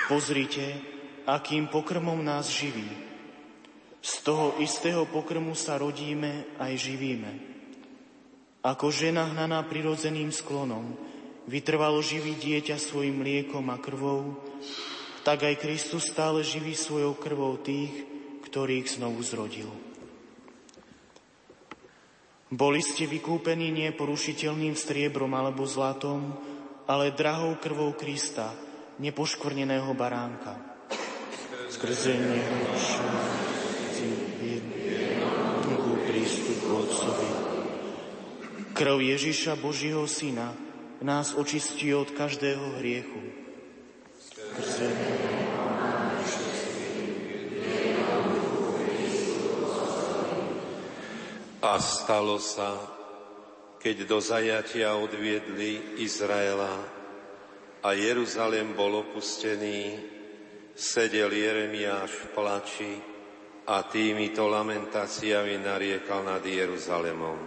Pozrite, 0.05 0.77
akým 1.25 1.65
pokrmom 1.73 2.21
nás 2.21 2.45
živí. 2.53 2.85
Z 4.05 4.21
toho 4.21 4.61
istého 4.61 5.09
pokrmu 5.09 5.57
sa 5.57 5.81
rodíme 5.81 6.45
aj 6.61 6.73
živíme. 6.77 7.31
Ako 8.61 8.93
žena 8.93 9.25
hnaná 9.33 9.65
prirodzeným 9.65 10.29
sklonom 10.29 10.93
vytrvalo 11.49 12.01
živí 12.05 12.37
dieťa 12.37 12.77
svojim 12.77 13.21
liekom 13.21 13.65
a 13.73 13.77
krvou, 13.81 14.37
tak 15.25 15.45
aj 15.45 15.57
Kristus 15.57 16.05
stále 16.09 16.45
živí 16.45 16.77
svojou 16.77 17.17
krvou 17.17 17.57
tých, 17.57 17.93
ktorých 18.45 19.01
znovu 19.01 19.25
zrodil. 19.25 19.69
Boli 22.55 22.79
ste 22.79 23.03
vykúpení 23.03 23.67
nie 23.67 23.91
porušiteľným 23.91 24.79
striebrom 24.79 25.35
alebo 25.35 25.67
zlatom, 25.67 26.39
ale 26.87 27.11
drahou 27.11 27.59
krvou 27.59 27.91
Krista, 27.99 28.55
nepoškvrneného 29.03 29.91
baránka. 29.91 30.55
Skrze 31.67 32.15
neho 32.15 32.55
Otcovi. 36.65 37.31
Krv 38.75 38.97
Ježiša 39.03 39.59
Božího 39.59 40.03
Syna 40.07 40.51
nás 41.03 41.35
očistí 41.35 41.91
od 41.91 42.11
každého 42.11 42.79
hriechu. 42.79 43.21
A 51.65 51.81
stalo 51.81 52.37
sa, 52.37 52.77
keď 53.81 54.05
do 54.05 54.21
zajatia 54.21 54.93
odviedli 55.01 55.97
Izraela 55.97 56.77
a 57.81 57.89
Jeruzalém 57.97 58.77
bol 58.77 59.01
opustený, 59.01 59.97
sedel 60.77 61.33
Jeremiáš 61.33 62.13
v 62.13 62.25
plači 62.37 62.93
a 63.65 63.81
týmito 63.81 64.45
lamentáciami 64.45 65.57
nariekal 65.57 66.21
nad 66.21 66.45
Jeruzalemom. 66.45 67.41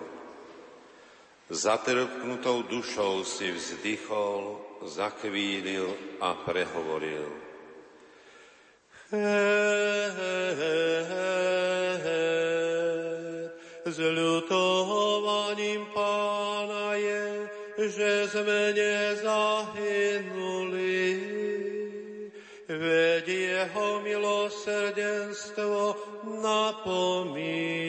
Zatrpknutou 1.46 2.66
dušou 2.66 3.22
si 3.22 3.54
vzdychol, 3.54 4.58
zakvílil 4.82 6.18
a 6.18 6.34
prehovoril. 6.42 7.30
Zľutovaním 13.88 15.80
pána 15.96 16.92
je, 16.92 17.48
že 17.88 18.28
sme 18.28 18.76
nezahynuli 18.76 20.28
veď 22.68 23.24
jeho 23.24 24.04
milosrdenstvo 24.04 25.96
napomína. 26.44 27.88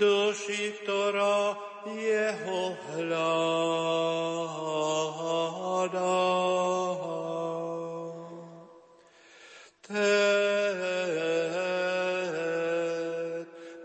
Duši, 0.00 0.80
ktorá 0.80 1.60
Jeho 1.84 2.72
hľadá. 2.96 3.60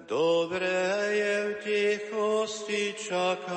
dobre 0.05 0.77
je 1.17 1.33
v 1.43 1.53
tichosti 1.65 2.93
čakať 2.95 3.49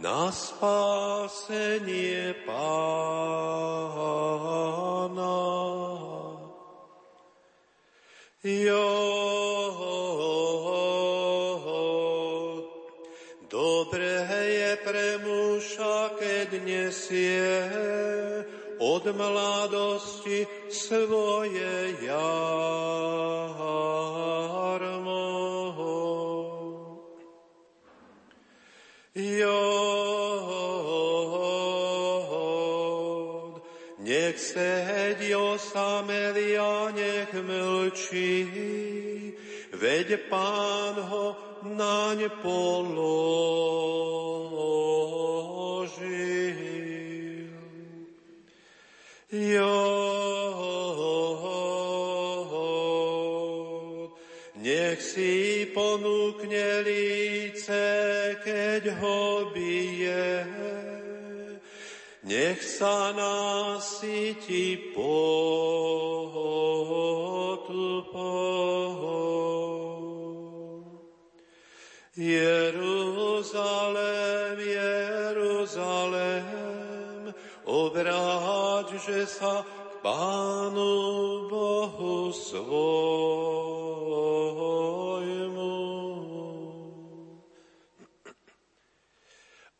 na 0.00 0.30
spásenie 0.30 2.34
Pána. 2.46 3.74
Od 18.78 19.16
mladosti 19.16 20.46
svoje 20.70 21.94
jarmo. 22.02 22.64
Jod, 29.14 29.54
nech 34.02 34.38
sedí 34.38 35.34
osamelý 35.38 36.58
a 36.58 36.90
nech 36.90 37.30
mlčí, 37.30 38.50
veď 39.70 40.18
Pán 40.26 40.98
ho 40.98 41.36
naň 41.62 42.26
položil. 42.42 44.23
Jod, 49.54 49.70
nech 54.58 54.98
si 54.98 55.70
ponúkne 55.70 56.82
líce 56.82 58.34
keď 58.42 58.98
ho 58.98 59.54
bije. 59.54 60.42
Nech 62.24 62.58
sa 62.58 63.14
nasytí 63.14 64.90
potupou. 64.90 65.74
Jeruzalém, 72.16 72.83
obráť, 79.04 79.12
že 79.12 79.26
sa 79.28 79.60
k 79.60 79.66
Pánu 80.00 81.48
Bohu 81.48 82.32
svojmu. 82.32 82.64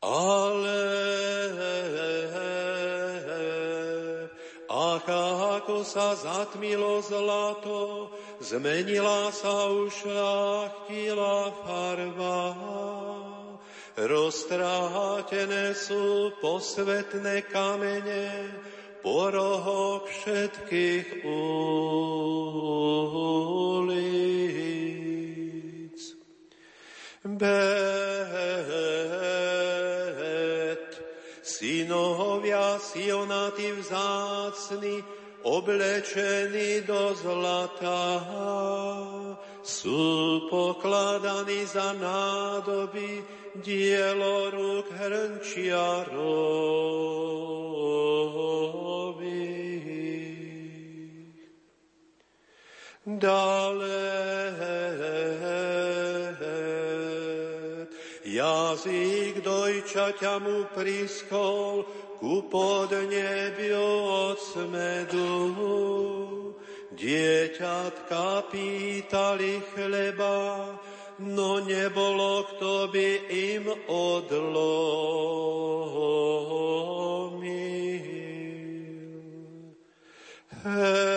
Ale 0.04 0.84
ach, 4.68 5.08
ako 5.08 5.80
sa 5.84 6.12
zatmilo 6.16 7.00
zlato, 7.00 8.12
zmenila 8.40 9.32
sa 9.32 9.72
ušľachtila 9.72 11.36
farba. 11.64 12.40
Roztrátené 13.94 15.70
sú 15.70 16.34
posvetné 16.42 17.46
kamene, 17.46 18.50
po 19.04 19.28
rohoch 19.28 20.08
všetkých 20.08 21.28
ulic. 21.28 22.64
Synovia 31.44 32.80
Sionaty 32.80 33.76
vzácni, 33.76 35.04
oblečení 35.44 36.80
do 36.88 37.12
zlata, 37.12 38.24
sú 39.60 40.48
pokladaní 40.48 41.68
za 41.68 41.92
nádoby 41.92 43.20
dielo 43.60 44.48
rúk 44.48 44.88
hrnčiarových. 44.96 47.63
Dalej 53.04 54.56
Jazyk 58.24 59.44
dojčaťa 59.44 60.40
mu 60.40 60.64
priskol 60.72 61.84
ku 62.16 62.48
podnebiu 62.48 63.84
od 64.08 64.40
smedu. 64.40 65.52
Dieťatka 66.96 68.48
pýtali 68.48 69.60
chleba, 69.76 70.72
no 71.20 71.60
nebolo 71.60 72.48
kto 72.56 72.88
by 72.88 73.08
im 73.28 73.68
odlomil. 73.84 74.64
Tí, 80.64 81.13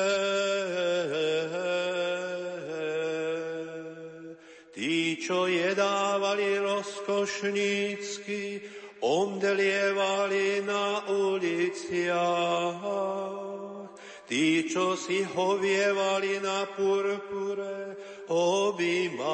rozkošnícky, 7.27 8.61
omdlievali 9.03 10.63
na 10.63 11.03
uliciach. 11.11 12.81
Tí, 14.27 14.67
čo 14.67 14.95
si 14.99 15.23
hovievali 15.23 16.39
na 16.43 16.67
purpure, 16.75 17.95
objímali 18.27 19.27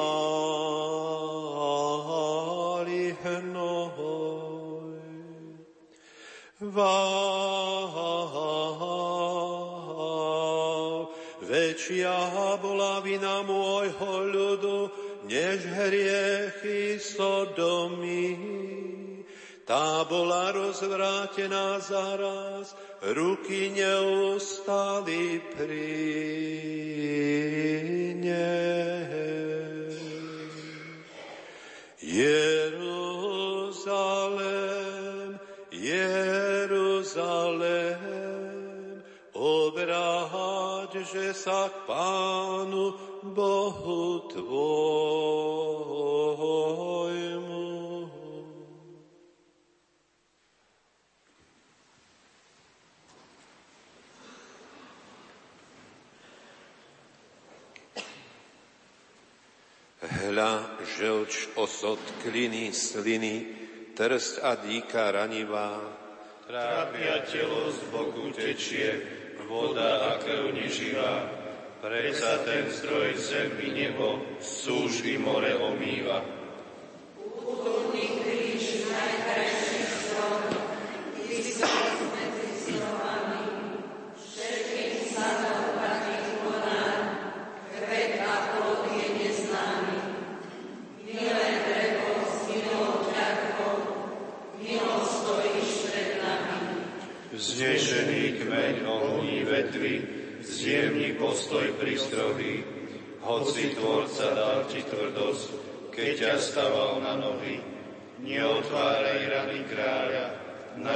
hnoj. 3.22 4.14
Vá, 6.70 7.02
väčšia 11.42 12.58
bola 12.62 13.02
vina 13.02 13.42
môjho 13.42 14.10
ľudu, 14.30 14.78
než 15.34 15.66
hriechy 15.66 17.02
Sodomy. 17.02 18.38
Tá 19.64 20.04
bola 20.04 20.52
rozvrátená 20.52 21.80
zaraz, 21.80 22.76
ruky 23.00 23.72
neustali 23.72 25.40
pri 25.56 25.88
nej. 28.20 28.94
Jeruzalém, 32.04 32.84
obráť, 39.84 41.04
že 41.04 41.36
sa 41.36 41.68
k 41.68 41.84
Pánu 41.84 42.96
Bohu 43.36 44.24
Tvojmu. 44.32 44.56
Hľa, 60.04 60.80
želč, 60.96 61.52
osod, 61.60 62.00
kliny, 62.24 62.72
sliny, 62.72 63.46
trst 63.92 64.40
a 64.40 64.56
dýka 64.56 65.12
ranivá. 65.12 65.76
Trápia 66.48 67.24
telo 67.28 67.72
z 67.72 67.80
boku 67.92 68.32
tečie, 68.32 69.23
voda 69.48 70.10
a 70.10 70.10
krv 70.18 70.54
neživá 70.54 71.44
Predsa 71.84 72.40
ten 72.48 72.64
zdroj 72.72 73.12
zem 73.20 73.60
i 73.60 73.68
nebo, 73.76 74.16
súžby 74.40 75.20
more 75.20 75.52
omýva. 75.52 76.24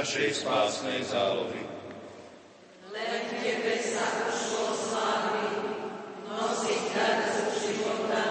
Našej 0.09 0.41
spásnej 0.41 1.05
zálohy. 1.05 1.61
Len 2.89 3.21
tebe 3.45 3.77
sa 3.77 4.25
ušlo 4.25 4.73
slávy, 4.73 5.69
nosiť 6.25 6.81
darcu 6.97 7.45
života, 7.53 8.25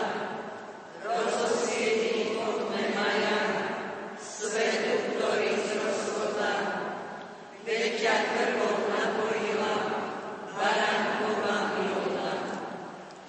rozosvietí 1.07 2.35
hodné 2.35 2.83
maja, 2.99 3.39
svetu, 4.19 5.23
ktorý 5.23 5.55
zrozkota, 5.71 6.55
veď 7.63 7.95
ťa 7.95 8.15
krvou 8.27 8.75
napojí 8.91 9.51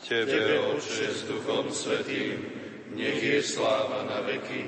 Tebe, 0.09 0.57
Otče, 0.73 1.05
s 1.05 1.21
Duchom 1.29 1.69
Svetým, 1.69 2.41
nech 2.97 3.21
je 3.21 3.45
sláva 3.45 4.09
na 4.09 4.25
veky, 4.25 4.65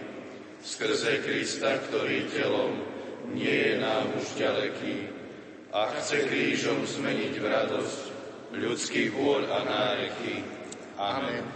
skrze 0.62 1.26
Krista, 1.26 1.82
ktorý 1.82 2.30
telom 2.30 2.92
nie 3.30 3.56
je 3.72 3.74
nám 3.80 4.12
už 4.18 4.28
ďaleký 4.36 4.96
a 5.72 5.88
chce 5.96 6.28
krížom 6.28 6.84
zmeniť 6.84 7.34
v 7.40 7.46
radosť 7.48 8.02
ľudských 8.60 9.10
vôľ 9.16 9.44
a 9.48 9.60
náreky. 9.64 10.44
Amen. 11.00 11.48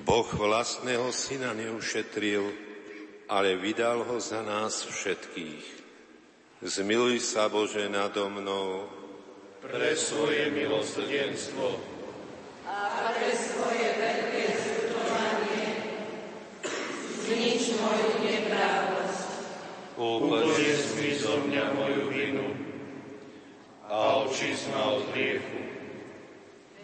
Boh 0.00 0.24
vlastného 0.24 1.12
syna 1.12 1.52
neušetril, 1.52 2.48
ale 3.28 3.60
vydal 3.60 4.00
ho 4.08 4.16
za 4.16 4.40
nás 4.40 4.88
všetkých. 4.88 5.64
Zmiluj 6.64 7.20
sa, 7.20 7.52
Bože, 7.52 7.84
nado 7.92 8.32
mnou. 8.32 8.88
Pre 9.60 9.92
svoje 9.92 10.48
milosrdenstvo 10.48 11.76
a 12.64 13.12
pre 13.12 13.28
svoje 13.36 13.88
veľké 13.92 14.44
zľutovanie 14.56 15.68
znič 17.28 17.76
moju 17.76 18.08
neprávosť. 18.24 19.28
Uponies 20.00 20.96
mi 20.96 21.12
zo 21.12 21.44
mňa 21.44 21.64
moju 21.76 22.08
vinu 22.08 22.69
a 23.90 24.22
očist 24.22 24.70
ma 24.70 24.94
od 24.94 25.10
hriechu. 25.10 25.58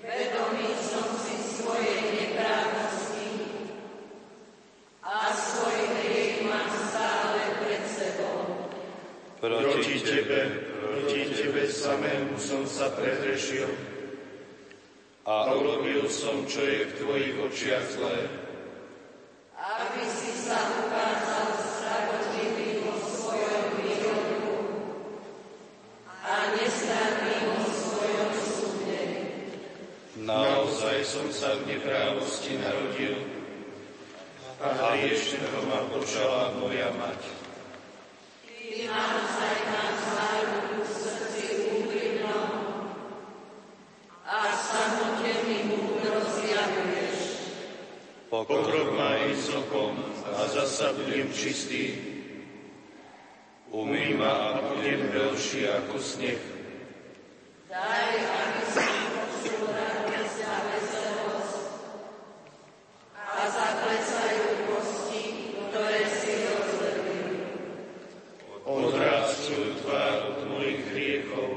Vedomý 0.03 0.75
som 0.83 1.07
si 1.23 1.39
svoje 1.39 1.95
neprávnosti 2.19 3.31
a 5.07 5.31
svoj 5.31 5.79
hriech 6.03 6.43
mám 6.51 6.67
stále 6.67 7.41
pred 7.63 7.83
sebou. 7.87 8.39
Proti 9.39 10.03
Tebe, 10.03 10.41
proti 10.83 11.23
Tebe 11.31 11.71
samému 11.71 12.35
som 12.43 12.67
sa 12.67 12.91
prehrešil, 12.91 13.71
a 15.27 15.51
urobil 15.51 16.07
som, 16.07 16.47
čo 16.47 16.63
je 16.63 16.87
v 16.87 16.97
Tvojich 17.03 17.35
očiach 17.51 17.87
zlé. 17.99 18.31
Aby 19.59 20.07
si 20.07 20.31
sa 20.39 20.55
ukázal 20.87 21.47
spravodlivý 21.59 22.87
vo 22.87 22.95
svojom 23.03 23.65
výroku 23.75 24.55
a 26.07 26.55
nestranný 26.55 27.37
vo 27.43 27.59
svojom 27.67 28.31
súde. 28.39 29.03
Naozaj 30.23 30.96
som 31.07 31.31
sa 31.31 31.55
v 31.63 31.71
neprávosti 31.71 32.59
narodil 32.59 33.15
a 34.59 34.75
hriešného 34.75 35.61
ma 35.71 35.87
počala 35.95 36.51
moja 36.59 36.91
mať. 36.99 37.21
Ty 38.43 38.91
naozaj 38.91 39.57
nás 39.71 39.97
záruku 40.03 40.75
v 40.83 40.91
srdci 40.91 41.47
a 44.27 44.39
samotný 44.51 45.17
Pokrok 48.27 48.93
ma 48.99 49.17
izokom 49.31 49.97
a 50.29 50.51
zasa 50.51 50.91
budem 50.93 51.31
čistý. 51.31 51.95
Umý 53.71 54.19
ma 54.19 54.29
a 54.29 54.67
budem 54.67 55.09
veľší 55.15 55.71
ako 55.71 55.97
sneh. 55.97 56.43
Daj, 57.71 58.13
aby 58.19 58.63
som 58.67 58.93
počul 59.15 59.63
radosť 59.71 60.39
a 60.43 60.57
veselosť 60.69 61.65
a 63.15 63.41
zaklesajú 63.47 64.45
kosti, 64.69 65.23
ktoré 65.71 66.03
si 66.11 66.33
rozvedli. 66.51 67.21
Odráz 68.67 69.49
svoju 69.49 69.71
tvár 69.87 70.17
od 70.35 70.39
mojich 70.51 70.83
hriechov 70.93 71.51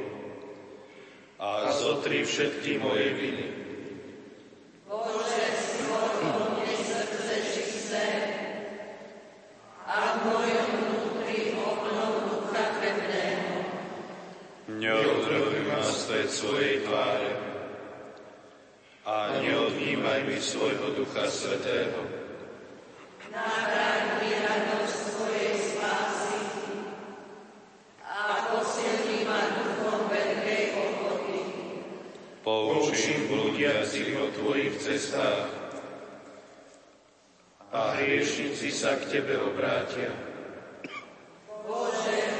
a 1.41 1.73
zotri 1.75 2.23
všetky 2.23 2.77
moje 2.77 3.09
viny. 3.19 3.59
svojej 16.39 16.87
tváre 16.87 17.31
a 19.03 19.43
neodnímaj 19.43 20.23
mi 20.23 20.39
svojho 20.39 20.95
Ducha 20.95 21.27
Svetého. 21.27 21.99
Nahráň 23.27 24.23
mi 24.23 24.31
radosť 24.39 24.97
svojej 25.09 25.53
spásy 25.57 26.39
a 28.05 28.23
posilni 28.55 29.27
ma 29.27 29.41
duchom 29.51 29.99
veľkej 30.07 30.63
ochoty. 30.79 31.39
Poučím 32.47 33.19
blúdiacich 33.27 34.15
o 34.15 34.31
Tvojich 34.31 34.79
cestách 34.79 35.49
a 37.75 37.99
hriešnici 37.99 38.71
sa 38.71 38.95
k 38.95 39.17
Tebe 39.17 39.35
obrátia. 39.43 40.15
Bože, 41.67 42.39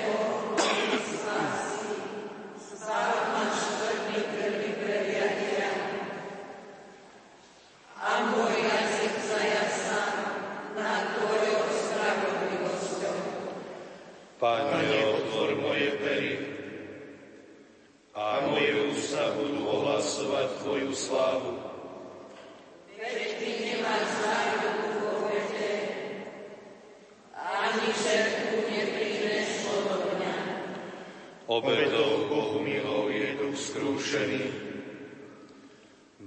Obedou 31.50 32.30
Bohu 32.30 32.62
milou 32.62 33.10
je 33.10 33.34
duch 33.42 33.58
skrúšený. 33.58 34.54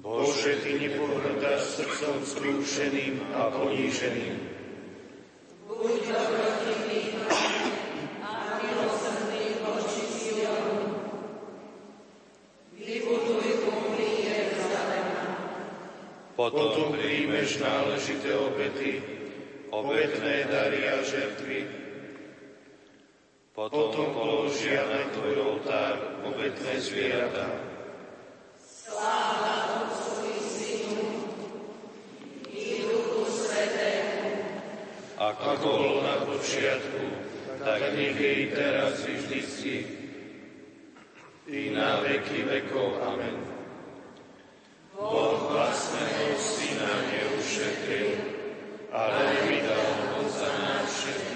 Bože, 0.02 0.58
Ty 0.60 0.76
nepohrdáš 0.76 1.78
srdcom 1.78 2.26
skrúšeným 2.26 3.22
a 3.30 3.54
poníženým. 3.54 4.34
Buď 5.70 6.00
dobrotivý 6.10 7.22
a 8.18 8.60
milosrdný 8.60 9.62
voči 9.62 10.04
Sionu. 10.10 11.00
Vybuduj 12.74 13.50
kúpy 13.62 14.08
Jeruzalema. 14.26 15.26
Potom 16.34 16.98
príjmeš 16.98 17.62
náležité 17.62 18.34
obety, 18.34 18.98
obetné 19.70 20.50
dary 20.50 20.82
a 20.90 20.98
žertvy, 21.06 21.82
potom 23.52 24.16
položia 24.16 24.80
na 24.88 25.12
tvoj 25.12 25.36
oltár 25.44 26.24
obetné 26.24 26.72
zvieratá. 26.80 27.52
Sláva 28.56 29.84
Otcu 29.84 30.24
i 30.24 30.40
Synu 30.40 31.08
i 32.48 32.80
Duchu 32.80 33.28
Svetému. 33.28 34.32
Ako 35.20 35.48
bolo 35.60 36.00
na 36.00 36.24
počiatku, 36.24 37.04
tak 37.60 37.92
nech 37.92 38.16
je 38.16 38.32
i 38.40 38.46
teraz 38.56 39.04
i 39.04 39.20
vždycky, 39.20 39.76
i 41.52 41.76
na 41.76 42.00
veky 42.00 42.48
vekov. 42.48 43.04
Amen. 43.04 43.36
Boh 44.96 45.38
vlastného 45.52 46.40
Syna 46.40 46.92
neušetril, 47.04 48.16
ale 48.96 49.44
vydal 49.44 49.88
ho 50.16 50.24
za 50.24 50.48
nás 50.56 50.88
všetkých. 50.88 51.32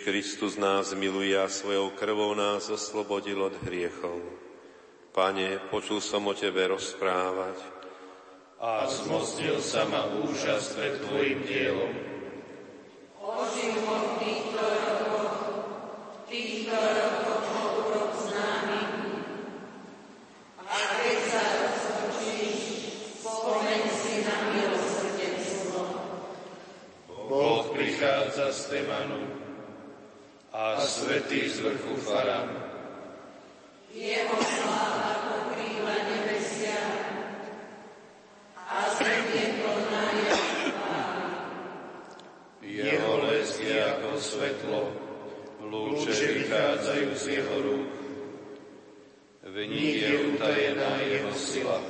Ježiš 0.00 0.08
Kristus 0.08 0.56
nás 0.56 0.96
miluje 0.96 1.36
a 1.36 1.44
svojou 1.44 1.92
krvou 1.92 2.32
nás 2.32 2.72
oslobodil 2.72 3.36
od 3.36 3.52
hriechov. 3.68 4.16
Pane, 5.12 5.60
počul 5.68 6.00
som 6.00 6.24
o 6.24 6.32
Tebe 6.32 6.72
rozprávať. 6.72 7.60
A 8.64 8.88
zmocnil 8.88 9.60
sa 9.60 9.84
ma 9.84 10.08
úžas 10.24 10.72
pred 10.72 11.04
Tvojim 11.04 11.44
dielom. 11.44 11.92
Ožil 13.20 13.76
ho 13.76 13.96
týchto 14.24 14.64
rokoch, 14.64 15.36
týchto 16.32 16.80
rokoch 16.80 17.44
ho 17.44 17.64
urok 17.84 18.12
známy. 18.24 18.82
A 20.64 20.76
keď 20.96 21.18
sa 21.28 21.44
roztočíš, 21.44 22.56
spomeň 23.20 23.82
si 24.00 24.14
na 24.24 24.36
milosrdenstvo. 24.48 25.80
Boh 27.28 27.68
prichádza 27.76 28.48
z 28.48 28.60
Temanu, 28.72 29.40
a 30.52 30.80
svetý 30.82 31.48
z 31.48 31.60
vrchu 31.60 31.94
Faram. 31.96 32.50
Jeho 33.94 34.38
sláva 34.42 35.14
pokrýva 35.30 35.94
nebesia 36.10 36.82
a 38.54 38.78
zem 38.98 39.24
je 39.34 39.46
plná 39.62 40.04
jeho 42.60 43.12
les 43.26 43.50
je 43.60 43.76
ako 43.82 44.10
svetlo, 44.14 44.80
lúče 45.64 46.12
vychádzajú 46.38 47.08
z 47.18 47.24
jeho 47.40 47.56
rúk. 47.66 47.90
V 49.42 49.56
nich 49.66 50.06
je 50.06 50.12
utajená 50.34 51.02
jeho 51.02 51.32
sila. 51.34 51.82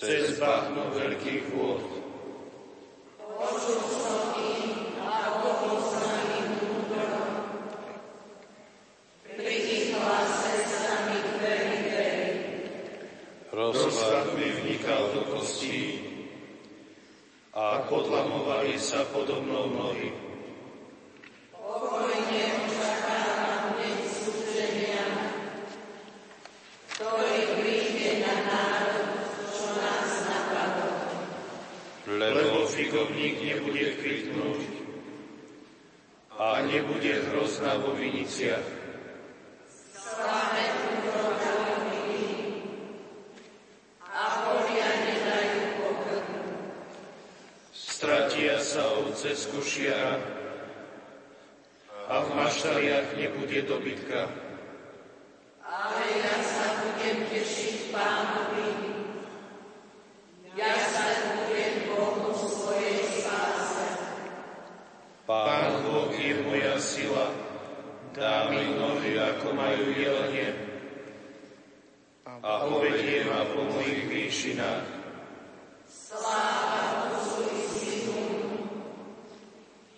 cez 0.00 0.40
bahno 0.40 0.88
veľkých 0.96 1.44
vôd. 1.52 1.84
Počul 3.20 3.80
som 3.84 4.32
ich 4.40 4.96
a 4.96 5.44
bol 5.44 5.76
s 5.76 5.92
nami 5.92 6.40
múdro. 6.56 7.20
Pri 9.28 9.56
ich 9.60 9.92
hlase 9.92 10.56
sa 10.64 10.94
mi 11.04 11.18
dveri 11.20 11.76
dveri. 11.84 12.32
Rozklad 13.52 14.32
mi 14.40 14.48
vnikal 14.64 15.12
do 15.12 15.22
kostí 15.36 16.00
a 17.52 17.84
podlamovali 17.84 18.80
sa 18.80 19.04
podo 19.12 19.44
mnou 19.44 19.68
nohy. 19.68 20.16
Pokojne 21.60 22.44
očakávam 22.66 23.78
deň 23.78 23.98
súženia, 24.08 25.04
ktorý 27.00 27.40
príde 27.56 28.20
na 28.20 28.34
národ, 28.44 29.08
čo 29.48 29.72
nás 29.72 30.10
napadol. 30.28 31.00
Lebo 32.40 32.64
figovník 32.64 33.44
nebude 33.44 34.00
kvitnúť 34.00 34.60
a 36.40 36.64
nebude 36.64 37.12
hrozná 37.28 37.76
vo 37.76 37.92
viniciach. 37.92 38.64
Sláme. 39.92 40.80
Stratia 48.00 48.56
sa 48.64 48.96
ovce 48.96 49.36
z 49.36 49.44
kušiara 49.52 50.16
a 52.08 52.14
v 52.24 52.28
maštaliach 52.32 53.12
nebude 53.12 53.60
dobytka. 53.68 54.24
Ale 55.60 56.02
ja 56.08 56.36
sa 56.40 56.80
budem 56.80 57.28
tešiť 57.28 57.92
pánovi. 57.92 58.68
Ja 60.56 60.72
sa 60.80 61.28
budem 61.28 61.92
Bohu 61.92 62.32
svojej 62.40 63.04
spáse. 63.20 64.00
Pán 65.28 65.84
Boh 65.84 66.08
je 66.16 66.40
moja 66.40 66.80
sila, 66.80 67.36
dá 68.16 68.48
mi 68.48 68.64
nohy, 68.80 69.20
ako 69.20 69.52
majú 69.52 69.92
jelenie 69.92 70.56
a 72.24 72.64
povedie 72.64 73.28
ma 73.28 73.44
po 73.44 73.60
mojich 73.68 74.08
výšinách. 74.08 75.00
Sláva 76.10 77.06
Otcu 77.10 77.46
i 77.50 77.62
Synu 77.70 78.22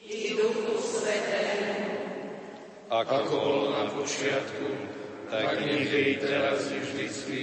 i 0.04 0.36
Duchu 0.36 0.76
Svetému. 0.76 1.72
Ako 2.92 3.16
bolo 3.32 3.72
na 3.72 3.88
počiatku, 3.88 4.68
tak 5.32 5.56
nech 5.64 5.88
je 5.88 6.00
i 6.12 6.14
teraz 6.20 6.68
i 6.68 6.84
vždycky, 6.84 7.40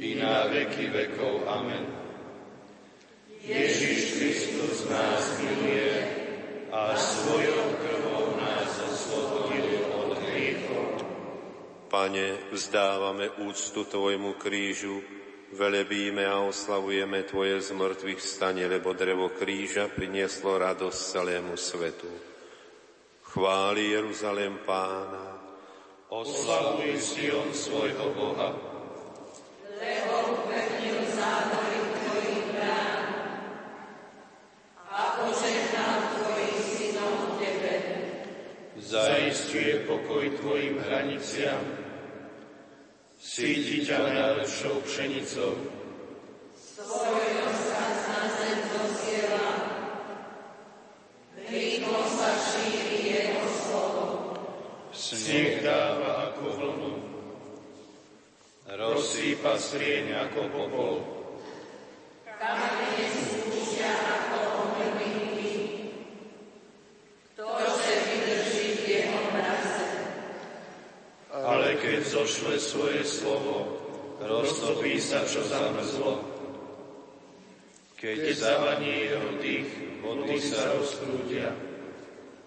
i 0.00 0.16
na 0.16 0.48
veky 0.48 0.88
vekov. 0.88 1.44
Amen. 1.44 1.84
Ježiš 3.44 4.16
Kristus 4.16 4.88
nás 4.88 5.36
miluje 5.36 5.92
a 6.72 6.96
svojou 6.96 7.76
krvou 7.76 8.40
nás 8.40 8.72
oslobodil 8.88 9.84
od 10.00 10.16
hriechov. 10.16 11.04
Pane, 11.92 12.40
vzdávame 12.70 13.26
úctu 13.42 13.82
Tvojmu 13.82 14.38
krížu, 14.38 15.02
velebíme 15.58 16.22
a 16.22 16.46
oslavujeme 16.46 17.26
Tvoje 17.26 17.58
zmrtvých 17.66 18.22
stane, 18.22 18.62
lebo 18.70 18.94
drevo 18.94 19.34
kríža 19.34 19.90
prinieslo 19.90 20.54
radosť 20.54 20.94
celému 20.94 21.58
svetu. 21.58 22.06
Chváli 23.26 23.90
Jeruzalém 23.90 24.54
Pána, 24.62 25.42
Oslavuj 26.14 26.94
Sion 26.94 27.50
svojho 27.50 28.14
Boha, 28.14 28.54
Lebo 29.74 30.14
upevnil 30.38 31.10
zádory 31.10 31.78
Tvojich 31.90 32.44
brán 32.54 33.02
a 34.94 35.02
požehnal 35.18 35.98
Tvojich 36.14 36.58
synov 36.78 37.34
Tebe. 37.34 37.74
zaistuje 38.78 39.90
pokoj 39.90 40.22
Tvojim 40.38 40.78
hraniciam, 40.78 41.79
síti 43.40 43.88
ťa 43.88 44.04
najlepšou 44.04 44.84
pšenicou, 44.84 45.56
Svoj 46.60 47.24
rozkaz 47.40 47.96
na 48.12 48.22
zem 48.36 48.58
zosiela. 48.68 49.48
Rýchlo 51.48 52.00
sa 52.04 52.30
šíri 52.36 53.00
Jeho 53.16 53.44
slovo. 53.48 54.04
sneh 54.92 55.64
dáva 55.64 56.28
ako 56.28 56.44
vlnu, 56.52 56.92
rozsýpa 58.76 59.56
strieň 59.56 60.28
ako 60.28 60.40
popol, 60.52 60.94
Kamene 62.40 63.04
skúšia 63.08 63.92
ako 63.92 64.36
omrvinky. 64.68 65.52
Ktože 67.36 67.92
vydrží 68.04 68.68
v 68.76 68.82
Jeho 68.84 69.20
mraze. 69.32 69.88
ale 71.30 71.76
keď 71.78 72.00
zošle 72.04 72.56
svoje 72.60 73.02
slovo, 73.04 73.64
roztopí 74.20 74.96
sa, 75.00 75.24
čo 75.24 75.44
zamrzlo. 75.44 76.20
Keď 78.00 78.32
zavaní 78.32 79.08
jeho 79.08 79.30
dých, 79.40 79.70
vody 80.00 80.40
sa 81.00 81.08
rozprúdia. 81.08 81.56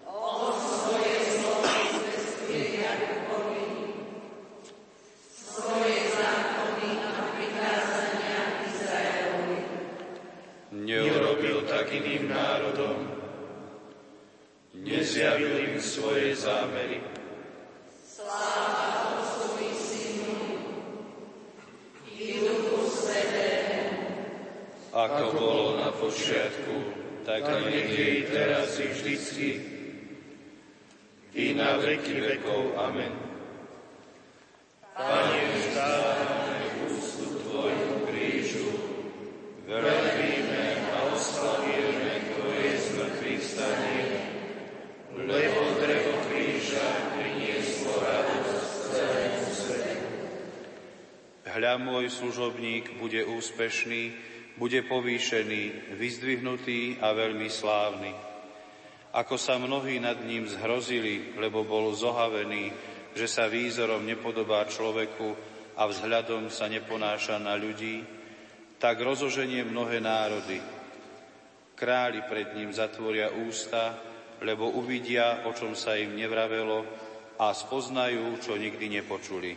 On 0.06 0.54
svoje 0.54 1.42
slovo 1.42 1.66
zvestuje 1.66 2.86
Jakubovi. 2.86 3.66
Svoje 5.34 5.98
zákony 6.14 6.90
a 7.02 7.10
prikázania 7.34 8.38
Izraelovi. 8.70 9.58
Neurobil 10.70 11.66
tak 11.66 11.90
iným 11.90 12.30
národom, 12.30 12.98
nezjavil 14.78 15.74
im 15.74 15.82
svoje 15.82 16.38
zámery. 16.38 17.02
Sláva 18.06 19.18
Otcu 19.18 19.58
i 19.58 19.70
Synu 19.74 20.38
i 22.14 22.38
Duchu 22.38 22.86
Svetému. 22.86 23.98
Ako 24.94 25.24
bolo 25.34 25.66
na 25.82 25.90
počiatku, 25.90 27.02
tak 27.24 27.40
nech 27.66 27.88
je 27.88 28.08
i 28.20 28.22
teraz 28.28 28.76
vždycky, 29.44 29.60
i 31.34 31.54
na 31.54 31.76
veky 31.76 32.20
vekov. 32.20 32.78
Amen. 32.78 33.12
Pane, 34.94 35.40
vzdávame 35.58 36.62
úctu 36.86 37.26
Tvojmu 37.42 38.06
krížu, 38.06 38.70
velebíme 39.66 40.66
a 40.94 40.98
oslavujeme 41.10 42.14
Tvoje 42.30 42.70
zmrtvých 42.78 43.42
stanie, 43.42 44.02
lebo 45.18 45.60
drevo 45.82 46.14
kríža 46.30 46.86
prinieslo 47.18 47.98
radosť 47.98 48.70
celému 48.94 49.50
svetu. 49.50 50.06
Hľa 51.42 51.74
môj 51.82 52.06
služobník 52.14 52.94
bude 53.02 53.26
úspešný, 53.26 54.14
bude 54.54 54.78
povýšený, 54.86 55.98
vyzdvihnutý 55.98 57.02
a 57.02 57.10
veľmi 57.10 57.50
slávny. 57.50 58.33
Ako 59.14 59.38
sa 59.38 59.62
mnohí 59.62 60.02
nad 60.02 60.18
ním 60.26 60.50
zhrozili, 60.50 61.38
lebo 61.38 61.62
bol 61.62 61.94
zohavený, 61.94 62.74
že 63.14 63.30
sa 63.30 63.46
výzorom 63.46 64.02
nepodobá 64.02 64.66
človeku 64.66 65.38
a 65.78 65.86
vzhľadom 65.86 66.50
sa 66.50 66.66
neponáša 66.66 67.38
na 67.38 67.54
ľudí, 67.54 68.02
tak 68.82 68.98
rozoženie 68.98 69.62
mnohé 69.62 70.02
národy. 70.02 70.58
Králi 71.78 72.26
pred 72.26 72.58
ním 72.58 72.74
zatvoria 72.74 73.30
ústa, 73.30 73.94
lebo 74.42 74.74
uvidia, 74.74 75.46
o 75.46 75.54
čom 75.54 75.78
sa 75.78 75.94
im 75.94 76.18
nevravelo 76.18 76.82
a 77.38 77.54
spoznajú, 77.54 78.34
čo 78.42 78.58
nikdy 78.58 78.98
nepočuli. 78.98 79.52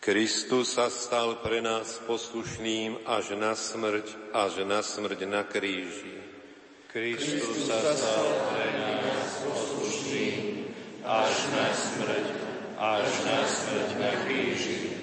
Kristus 0.00 0.78
sa 0.78 0.88
stal 0.88 1.42
pre 1.44 1.60
nás 1.60 2.00
poslušným 2.06 3.04
až 3.04 3.36
na 3.36 3.52
smrť, 3.52 4.32
až 4.32 4.62
na 4.64 4.80
smrť 4.80 5.20
na 5.28 5.42
kríži. 5.42 6.25
Kristus 6.96 7.68
sa 7.68 7.76
stal 7.92 8.24
pre 8.56 8.72
nás 8.72 9.44
poslušný 9.44 10.64
Až 11.04 11.36
na 11.52 11.68
smrť, 11.68 12.26
až 12.80 13.12
na 13.20 13.40
smrť 13.44 13.88
na 14.00 14.12
kríži. 14.24 14.96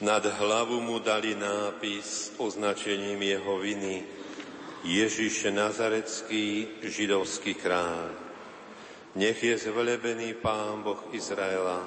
Nad 0.00 0.24
hlavu 0.24 0.80
mu 0.80 0.96
dali 0.96 1.36
nápis 1.36 2.32
označením 2.40 3.20
jeho 3.20 3.60
viny 3.60 4.00
Ježiš 4.88 5.52
Nazarecký, 5.52 6.80
židovský 6.80 7.52
kráľ. 7.52 8.08
Nech 9.20 9.44
je 9.44 9.52
zvelebený 9.60 10.40
Pán 10.40 10.80
Boh 10.80 11.04
Izraela, 11.12 11.84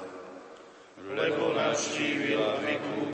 lebo 1.10 1.58
navštívil 1.58 2.38
a 2.38 2.54
vykúpil 2.62 2.96